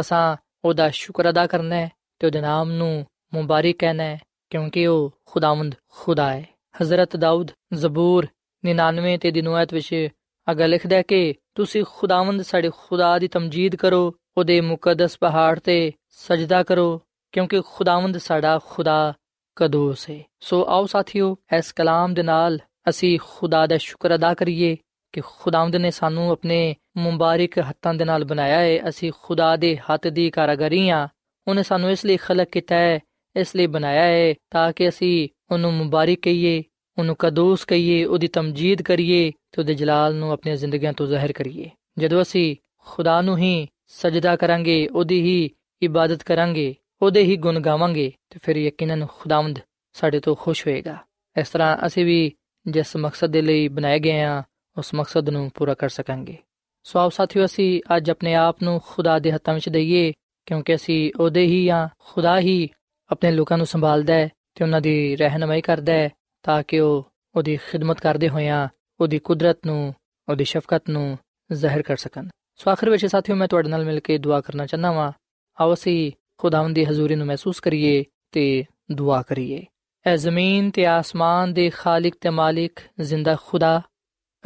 ਅਸਾਂ 0.00 0.36
ਉਹਦਾ 0.64 0.90
ਸ਼ੁਕਰ 0.90 1.30
ਅਦਾ 1.30 1.46
ਕਰਨਾ 1.46 1.76
ਹੈ 1.76 1.92
ਤੇ 2.18 2.26
ਉਹਦੇ 2.26 2.40
ਨਾਮ 2.40 2.70
ਨੂੰ 2.70 3.06
ਮੁਬਾਰਕ 3.34 3.74
ਕਹਿਣਾ 3.78 4.02
ਹੈ 4.02 4.18
ਕਿਉਂਕਿ 4.50 4.86
ਉਹ 4.86 5.12
ਖੁਦਾਵੰਦ 5.26 5.74
ਖੁਦਾ 5.88 6.32
ਹੈ 6.32 6.48
ਹਜ਼ਰਤ 6.82 7.16
ਦਾਊਦ 7.16 7.50
ਜ਼ਬੂਰ 7.72 8.26
99 8.68 9.18
ਤੇ 9.20 9.30
ਦੀ 9.30 9.42
ਨੁਆਇਤ 9.42 9.74
ਵਿੱਚ 9.74 10.08
ਅਗਾ 10.52 10.66
ਲਿਖਦਾ 10.66 11.02
ਕਿ 11.02 11.34
ਤੁਸੀਂ 11.54 11.84
ਖੁਦਾਵੰਦ 11.88 12.42
ਸਾਡੇ 12.42 12.70
ਖੁਦਾ 12.76 13.18
ਦੀ 13.18 13.28
ਤਮਜੀਦ 13.28 13.76
ਕਰੋ, 13.76 14.14
ਉਹਦੇ 14.36 14.60
ਮੁਕੱਦਸ 14.60 15.18
ਪਹਾੜ 15.18 15.58
ਤੇ 15.58 15.92
ਸਜਦਾ 16.08 16.62
ਕਰੋ 16.62 17.02
ਕਿਉਂਕਿ 17.32 17.60
ਖੁਦਾਵੰਦ 17.60 18.18
ਸਾਡਾ 18.18 18.58
ਖੁਦਾ 18.64 19.14
ਕਦੋਸ 19.56 20.10
ਹੈ 20.10 20.20
ਸੋ 20.40 20.66
ਆਓ 20.68 20.86
ਸਾਥੀਓ, 20.86 21.36
ਇਸ 21.58 21.72
ਕਲਾਮ 21.72 22.14
ਦੇ 22.14 22.22
ਨਾਲ 22.22 22.58
ਅਸੀਂ 22.88 23.18
ਖੁਦਾ 23.28 23.66
ਦਾ 23.66 23.76
ਸ਼ੁਕਰ 23.76 24.14
ਅਦਾ 24.14 24.34
ਕਰੀਏ 24.34 24.76
ਕਿ 25.12 25.20
ਖੁਦਾਵੰਦ 25.20 25.76
ਨੇ 25.76 25.90
ਸਾਨੂੰ 25.90 26.30
ਆਪਣੇ 26.30 26.76
ਮੁਬਾਰਕ 26.96 27.58
ਹੱਥਾਂ 27.58 27.94
ਦੇ 27.94 28.04
ਨਾਲ 28.04 28.24
ਬਣਾਇਆ 28.24 28.58
ਹੈ 28.58 28.88
ਅਸੀਂ 28.88 29.12
ਖੁਦਾ 29.22 29.56
ਦੇ 29.56 29.76
ਹੱਥ 29.76 30.06
ਦੀ 30.06 30.30
ਕਾਰਗਰੀ 30.30 30.88
ਆ। 30.88 31.08
ਉਹਨੇ 31.48 31.62
ਸਾਨੂੰ 31.62 31.90
ਇਸ 31.90 32.04
ਲਈ 32.04 32.16
ਖਲਕ 32.16 32.48
ਕੀਤਾ 32.48 32.74
ਹੈ 32.74 33.00
ਇਸ 33.36 33.56
ਲਈ 33.56 33.66
ਬਣਾਇਆ 33.66 34.02
ਹੈ 34.02 34.34
ਤਾਂ 34.50 34.72
ਕਿ 34.72 34.88
ਅਸੀਂ 34.88 35.28
ਉਹਨੂੰ 35.50 35.74
ਮੁਬਾਰਕ 35.74 36.18
ਕਹੀਏ, 36.22 36.62
ਉਹਨੂੰ 36.98 37.16
ਕਦੋਸ 37.18 37.64
ਕਹੀਏ, 37.64 38.04
ਉਹਦੀ 38.04 38.28
ਤਮਜੀਦ 38.28 38.82
ਕਰੀਏ 38.82 39.30
ਤੇ 39.30 39.60
ਉਹਦੇ 39.60 39.74
ਜਲਾਲ 39.74 40.14
ਨੂੰ 40.14 40.32
ਆਪਣੀਆਂ 40.32 40.56
ਜ਼ਿੰਦਗੀਆਂ 40.56 40.92
ਤੋਂ 40.92 41.06
ਜ਼ਾਹਿਰ 41.06 41.32
ਕਰੀਏ। 41.32 41.70
ਜਦੋਂ 41.98 42.22
ਅਸੀਂ 42.22 42.56
ਖੁਦਾ 42.78 43.20
ਨੂੰ 43.22 43.38
ਹੀ 43.38 43.68
ਸਜਦਾ 43.86 44.36
ਕਰਾਂਗੇ, 44.36 44.88
ਉਹਦੀ 44.88 45.20
ਹੀ 45.20 45.50
ਇਬਾਦਤ 45.82 46.22
ਕਰਾਂਗੇ 46.22 46.74
ਉਹਦੇ 47.02 47.22
ਹੀ 47.22 47.36
ਗੁਣ 47.36 47.60
ਗਾਵਾਂਗੇ 47.60 48.12
ਤੇ 48.30 48.38
ਫਿਰ 48.42 48.56
ਯਕੀਨਨ 48.56 49.06
ਖੁਦਾਵੰਦ 49.06 49.58
ਸਾਡੇ 49.92 50.20
ਤੋਂ 50.20 50.34
ਖੁਸ਼ 50.34 50.66
ਹੋਏਗਾ। 50.66 50.96
ਇਸ 51.40 51.48
ਤਰ੍ਹਾਂ 51.48 51.76
ਅਸੀਂ 51.86 52.04
ਵੀ 52.04 52.32
ਜਿਸ 52.66 52.96
ਮਕਸਦ 52.96 53.26
ਦੇ 53.26 53.42
ਲਈ 53.42 53.68
ਬਣਾਏ 53.68 53.98
ਗਏ 53.98 54.20
ਆ 54.20 54.42
ਉਸ 54.78 54.94
ਮਕਸਦ 54.94 55.30
ਨੂੰ 55.30 55.50
ਪੂਰਾ 55.54 55.74
ਕਰ 55.74 55.88
ਸਕਾਂਗੇ। 55.88 56.36
ਸੋ 56.84 56.98
ਆਪ 56.98 57.12
ਸਾਥੀਓ, 57.12 57.44
ਅਸੀਂ 57.44 57.82
ਅੱਜ 57.96 58.10
ਆਪਣੇ 58.10 58.34
ਆਪ 58.34 58.62
ਨੂੰ 58.62 58.80
ਖੁਦਾ 58.86 59.18
ਦੇ 59.18 59.32
ਹੱਥਾਂ 59.32 59.54
ਵਿੱਚ 59.54 59.68
ਦਈਏ, 59.68 60.12
ਕਿਉਂਕਿ 60.46 60.74
ਅਸੀਂ 60.74 61.12
ਉਹਦੇ 61.20 61.46
ਹੀ 61.46 61.68
ਆ 61.68 61.88
ਖੁਦਾ 61.98 62.40
ਹੀ 62.40 62.68
ਆਪਣੇ 63.10 63.30
ਲੋਕਾਂ 63.30 63.56
ਨੂੰ 63.56 63.66
ਸੰਭਾਲਦਾ 63.66 64.14
ਹੈ 64.14 64.28
ਤੇ 64.54 64.64
ਉਹਨਾਂ 64.64 64.80
ਦੀ 64.80 65.16
ਰਹਿਨਮਾਈ 65.16 65.60
ਕਰਦਾ 65.60 65.92
ਹੈ, 65.92 66.10
ਤਾਂ 66.42 66.62
ਕਿ 66.68 66.80
ਉਹ 66.80 67.12
ਉਹਦੀ 67.34 67.56
ਖਿਦਮਤ 67.56 68.00
ਕਰਦੇ 68.00 68.28
ਹੋਇਆਂ 68.28 68.68
ਉਹਦੀ 69.00 69.18
ਕੁਦਰਤ 69.18 69.58
ਨੂੰ, 69.66 69.94
ਉਹਦੀ 70.28 70.44
ਸ਼ਫਕਤ 70.44 70.90
ਨੂੰ 70.90 71.18
ਜ਼ਾਹਿਰ 71.52 71.82
ਕਰ 71.82 71.96
ਸਕਣ। 71.96 72.28
ਸੋ 72.56 72.70
ਆਖਰ 72.70 72.90
ਵਿੱਚ 72.90 73.06
ਸਾਥੀਓ, 73.06 73.36
ਮੈਂ 73.36 73.48
ਤੁਹਾਡੇ 73.48 73.68
ਨਾਲ 73.68 73.84
ਮਿਲ 73.84 74.00
ਕੇ 74.00 74.18
ਦੁਆ 74.18 74.40
ਕਰਨਾ 74.40 74.66
ਚਾਹੁੰਦਾ 74.66 74.92
ਵਾਂ। 74.92 75.12
ਆਓ 75.60 75.74
ਅਸੀਂ 75.74 76.12
ਖੁਦਾਵੰਦ 76.40 76.74
ਦੀ 76.74 76.84
ਹਜ਼ੂਰੀ 76.84 77.14
ਨੂੰ 77.14 77.26
ਮਹਿਸੂਸ 77.26 77.60
ਕਰੀਏ 77.60 78.04
ਤੇ 78.32 78.64
ਦੁਆ 78.92 79.22
ਕਰੀਏ। 79.22 79.66
ਐ 80.06 80.16
ਜ਼ਮੀਨ 80.16 80.70
ਤੇ 80.70 80.86
ਆਸਮਾਨ 80.86 81.52
ਦੇ 81.52 81.70
ਖਾਲਕ 81.70 82.14
ਤੇ 82.20 82.30
ਮਾਲਿਕ 82.30 82.80
ਜ਼ਿੰਦਾ 83.00 83.36
ਖੁਦਾ, 83.46 83.82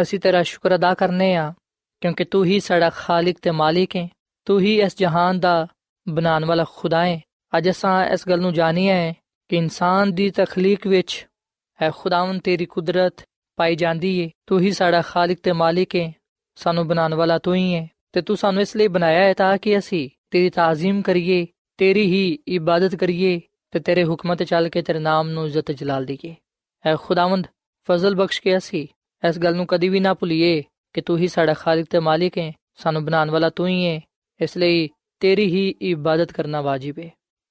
ਅਸੀਂ 0.02 0.18
ਤੇਰਾ 0.20 0.42
ਸ਼ੁਕਰ 0.42 0.74
ਅਦਾ 0.74 0.94
ਕਰਨੇ 0.94 1.34
ਆ, 1.34 1.54
ਕਿਉਂਕਿ 2.00 2.24
ਤੂੰ 2.24 2.44
ਹੀ 2.44 2.60
ਸਾਡਾ 2.60 2.90
ਖਾਲਕ 2.90 3.36
ਤੇ 3.42 3.50
ਮਾਲਿਕ 3.50 3.96
ਹੈ 3.96 4.08
ਤੂੰ 4.44 4.60
ਹੀ 4.60 4.80
ਇਸ 4.80 4.96
ਜਹਾਨ 4.96 5.40
ਦਾ 5.40 5.66
ਬਣਾਉਣ 6.08 6.44
ਵਾਲਾ 6.44 6.64
ਖੁਦਾ 6.76 7.04
ਹੈ 7.06 7.20
ਅੱਜ 7.58 7.70
ਅਸਾਂ 7.70 8.06
ਇਸ 8.06 8.28
ਗੱਲ 8.28 8.40
ਨੂੰ 8.40 8.52
ਜਾਣਿਆ 8.52 8.94
ਹੈ 8.94 9.14
ਕਿ 9.48 9.56
ਇਨਸਾਨ 9.56 10.12
ਦੀ 10.12 10.30
ਤਖਲੀਕ 10.30 10.86
ਵਿੱਚ 10.86 11.26
ਹੈ 11.82 11.90
ਖੁਦਾਵੰਦ 11.96 12.40
ਤੇਰੀ 12.40 12.66
ਕੁਦਰਤ 12.66 13.24
ਪਾਈ 13.56 13.76
ਜਾਂਦੀ 13.76 14.18
ਏ। 14.18 14.30
ਤੂੰ 14.46 14.60
ਹੀ 14.60 14.72
ਸਾਡਾ 14.72 15.02
ਖਾਲਕ 15.02 15.38
ਤੇ 15.42 15.52
ਮਾਲਿਕ 15.52 15.96
ਹੈ 15.96 16.12
ਸਾਨੂੰ 16.54 16.86
ਬਣਾਉਣ 16.88 17.14
ਵਾਲਾ 17.14 17.38
ਤੂੰ 17.38 17.54
ਹੀ 17.54 17.74
ਹੈ 17.74 17.88
ਤੇ 18.12 18.22
ਤੂੰ 18.22 18.36
ਸਾਨੂੰ 18.36 18.62
ਇਸ 18.62 18.76
ਲਈ 18.76 18.88
ਬਣਾਇਆ 18.88 19.24
ਹੈ 19.24 19.32
ਤਾਂ 19.32 19.58
ਕਿ 19.58 19.78
ਅਸੀਂ 19.78 20.10
ਤੇਰੀ 20.30 20.50
ਤਾਜ਼ੀਮ 20.50 21.02
ਕਰੀਏ 21.02 21.46
ਤੇਰੀ 21.78 22.02
ਹੀ 22.06 22.38
ਇਬਾਦਤ 22.48 22.94
ਕਰੀਏ 22.94 23.40
ਤੇ 23.72 23.80
ਤੇਰੇ 23.80 24.04
ਹੁਕਮਾਂ 24.04 24.36
ਤੇ 24.36 24.44
ਚੱਲ 24.44 24.68
ਕੇ 24.68 24.82
ਤੇਰੇ 24.82 24.98
ਨਾਮ 24.98 25.28
ਨੂੰ 25.28 25.46
ਇੱਜ਼ਤ 25.46 25.72
ਜਲਾਲ 25.72 26.04
ਦਈਏ। 26.04 26.34
ਐ 26.84 26.94
ਖੁਦਾਵੰਦ, 26.96 27.46
ਫਜ਼ਲ 27.88 28.14
ਬਖਸ਼ 28.14 28.40
ਕੇ 28.42 28.56
ਅਸੀਂ 28.56 28.86
ਇਸ 29.22 29.38
ਗੱਲ 29.38 29.56
ਨੂੰ 29.56 29.66
ਕਦੀ 29.66 29.88
ਵੀ 29.88 30.00
ਨਾ 30.00 30.12
ਭੁੱਲੀਏ 30.14 30.62
ਕਿ 30.94 31.00
ਤੂੰ 31.00 31.18
ਹੀ 31.18 31.28
ਸਾਡਾ 31.28 31.54
ਖਾਲਕ 31.54 31.86
ਤੇ 31.90 31.98
ਮਾਲਿਕ 31.98 32.38
ਹੈ, 32.38 32.52
ਸਾਨੂੰ 32.74 33.04
ਬਣਾਉਣ 33.04 33.30
ਵਾਲਾ 33.30 33.50
ਤੂੰ 33.50 33.68
ਹੀ 33.68 33.86
ਹੈ, 33.86 34.00
ਇਸ 34.40 34.56
ਲਈ 34.56 34.88
ਤੇਰੀ 35.20 35.46
ਹੀ 35.46 35.68
ਇਬਾਦਤ 35.80 36.32
ਕਰਨਾ 36.32 36.60
ਵਾਜਿਬ 36.60 36.98
ਹੈ। 36.98 37.10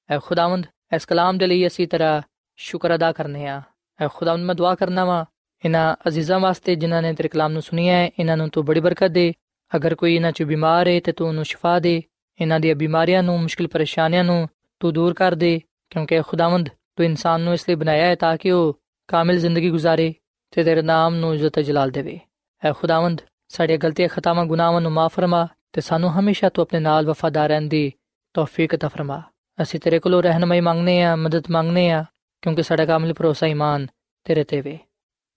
ਐ 0.10 0.18
ਖੁਦਾਵੰਦ, 0.20 0.66
ਇਸ 0.96 1.06
ਕਲਾਮ 1.06 1.38
ਦੇ 1.38 1.48
ਲਈ 1.48 1.68
ਅਸੀਂ 1.68 1.88
ਤੇਰਾ 1.88 2.22
ਸ਼ੁਕਰ 2.60 2.96
ਅਦਾ 2.96 3.12
ਕਰਨੇ 3.12 3.46
ਆ। 3.48 3.62
ਐ 4.00 4.08
ਖੁਦਾਵੰਦ, 4.08 4.46
ਮੈਂ 4.46 4.56
ਦੁਆ 4.56 4.76
ਕਰਨਾ 4.76 5.06
ਵਾ 5.06 5.26
ਇਹਨਾਂ 5.66 5.96
ਅਜ਼ੀਜ਼ਾਂ 6.08 6.40
ਵਾਸਤੇ 6.40 6.76
ਜਿਨ੍ਹਾਂ 6.76 7.02
ਨੇ 7.02 7.14
ਤੇਰੇ 7.14 7.30
ਕਲਾਮ 7.30 7.52
ਨੂੰ 7.52 7.62
ਸੁਨਿਆ 7.62 7.96
ਹੈ 7.96 8.10
ਇਹਨਾਂ 8.20 8.38
ਨੂੰ 8.38 8.50
ਤੂੰ 8.50 8.66
ਬੜੀ 8.66 8.80
ਬਰਕਤ 8.80 9.12
ਦੇ। 9.12 9.34
ਅਗਰ 9.72 9.96
ਕੋਈ 9.96 10.16
ਇਹਨਾਂ 10.16 10.32
ਚ 10.32 10.44
ਬਿਮਾਰ 10.44 10.88
ਹੈ 10.88 11.00
ਤੇ 11.00 11.12
ਤੂੰ 11.12 11.28
ਉਹਨੂੰ 11.28 11.46
ਸ਼ਿਫਾ 11.46 11.80
ਦੇ 11.80 12.02
ਇਹਨਾਂ 12.41 12.61
ਦੀਆਂ 12.61 12.75
ਬਿਮਾਰੀਆਂ 12.77 13.23
ਨੂੰ 13.23 13.41
ਮੁਸ਼ਕਿਲ 13.41 13.69
ਪਰੇਸ਼ਾਨੀਆਂ 13.69 14.25
ਨੂੰ 14.25 14.49
ਤੂੰ 14.81 14.93
ਦੂਰ 14.93 15.15
ਕਰ 15.15 15.35
ਦੇ 15.35 15.61
ਕਿਉਂਕਿ 15.91 16.21
ਖੁਦਾਵੰਦ 16.23 16.69
ਤੂੰ 16.69 17.07
ਇਨਸਾਨ 17.07 17.41
ਨੂੰ 17.41 17.55
ਇਸ 17.55 17.69
ਲਈ 17.69 17.75
ਬਣਾਇਆ 17.75 18.07
ਹੈ 18.07 18.15
ਤਾਂ 18.15 18.37
ਕਿ 18.37 18.51
ਉਹ 18.51 18.79
ਕਾਮਿਲ 19.09 19.39
ਜ਼ਿੰਦਗੀ 19.39 19.71
ਗੁਜ਼ਾਰੇ 19.71 20.13
ਤੇ 20.53 20.65
ਤੇਰੇ 20.65 20.83
ਨਾਮ 20.83 21.15
ਨੂੰ 21.15 21.35
ਇੱਜ਼ਤ 21.35 21.59
ਜਲਾਲ 21.61 21.91
ਦੇਵੇ 21.91 22.19
ਐ 22.63 22.73
ਖੁਦਾਵੰਦ 22.73 23.21
ਸਾਡੀਆਂ 23.49 23.79
ਗਲਤੀਆਂ 23.79 24.09
ਖਤਾਵਾਂ 24.09 24.45
ਗੁਨਾਹਾਂ 24.47 24.81
ਨੂੰ 24.81 24.93
ਮਾਫ 24.93 25.15
ਫਰਮਾ 25.15 25.47
ਤੇ 25.73 25.81
ਸਾਨੂੰ 25.81 26.11
ਹਮੇਸ਼ਾ 26.19 26.49
ਤੂੰ 26.49 26.63
ਆਪਣੇ 26.63 26.81
ਨਾਲ 26.81 27.07
ਵਫਾਦਾਰ 27.07 27.49
ਰਹਿਣ 27.49 27.69
ਦੀ 27.69 27.91
ਤੌਫੀਕ 28.35 28.75
عطا 28.75 28.89
ਫਰਮਾ 28.89 29.23
ਅਸੀਂ 29.59 29.81
ਤੇਰੇ 29.81 29.99
ਕੋਲੋਂ 29.99 30.23
ਰਹਿਨਮਾਈ 30.23 30.61
ਮੰਗਨੇ 30.61 31.03
ਆ 31.03 31.15
ਮਦਦ 31.17 31.51
ਮੰਗਨੇ 31.51 31.91
ਆ 31.91 32.05
ਕਿਉਂਕਿ 32.43 32.63
ਸਾਡਾ 32.63 32.85
ਕਾਮਿਲ 32.87 33.15
ਭਰੋਸਾ 33.15 33.47
ਈਮਾਨ 33.47 33.87
ਤੇਰੇ 34.27 34.45
ਤੇ 34.45 34.61
ਵੇ 34.61 34.79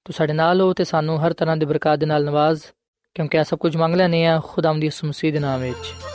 ਤੂੰ 0.05 0.13
ਸਾਡੇ 0.13 0.33
ਨਾਲ 0.33 0.61
ਹੋ 0.61 0.73
ਤੇ 0.73 0.83
ਸਾਨੂੰ 0.83 1.19
ਹਰ 1.25 1.33
ਤਰ੍ਹਾਂ 1.33 1.57
ਦੀ 1.57 1.65
ਬਰਕਤ 1.65 1.99
ਦੇ 1.99 2.05
ਨਾਲ 2.05 2.25
ਨਵਾਜ਼ 2.25 2.61
ਕਿਉਂਕਿ 3.15 3.37
ਇਹ 3.37 3.43
ਸਭ 3.43 3.57
ਕੁਝ 3.57 3.75
ਮੰਗ 3.77 3.95
ਲੈਨੇ 3.95 4.25
ਆ 4.27 4.39
ਖੁਦਾਵੰਦ 4.39 4.81
ਦੀ 4.81 4.89
ਮਸੀਹ 5.03 5.33
ਦੇ 5.33 5.39
ਨਾਮ 5.39 5.61
ਵਿੱਚ 5.61 6.14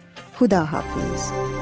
ਖੁਦਾ 0.39 0.65
ਹਾਫਿਜ਼। 0.65 1.60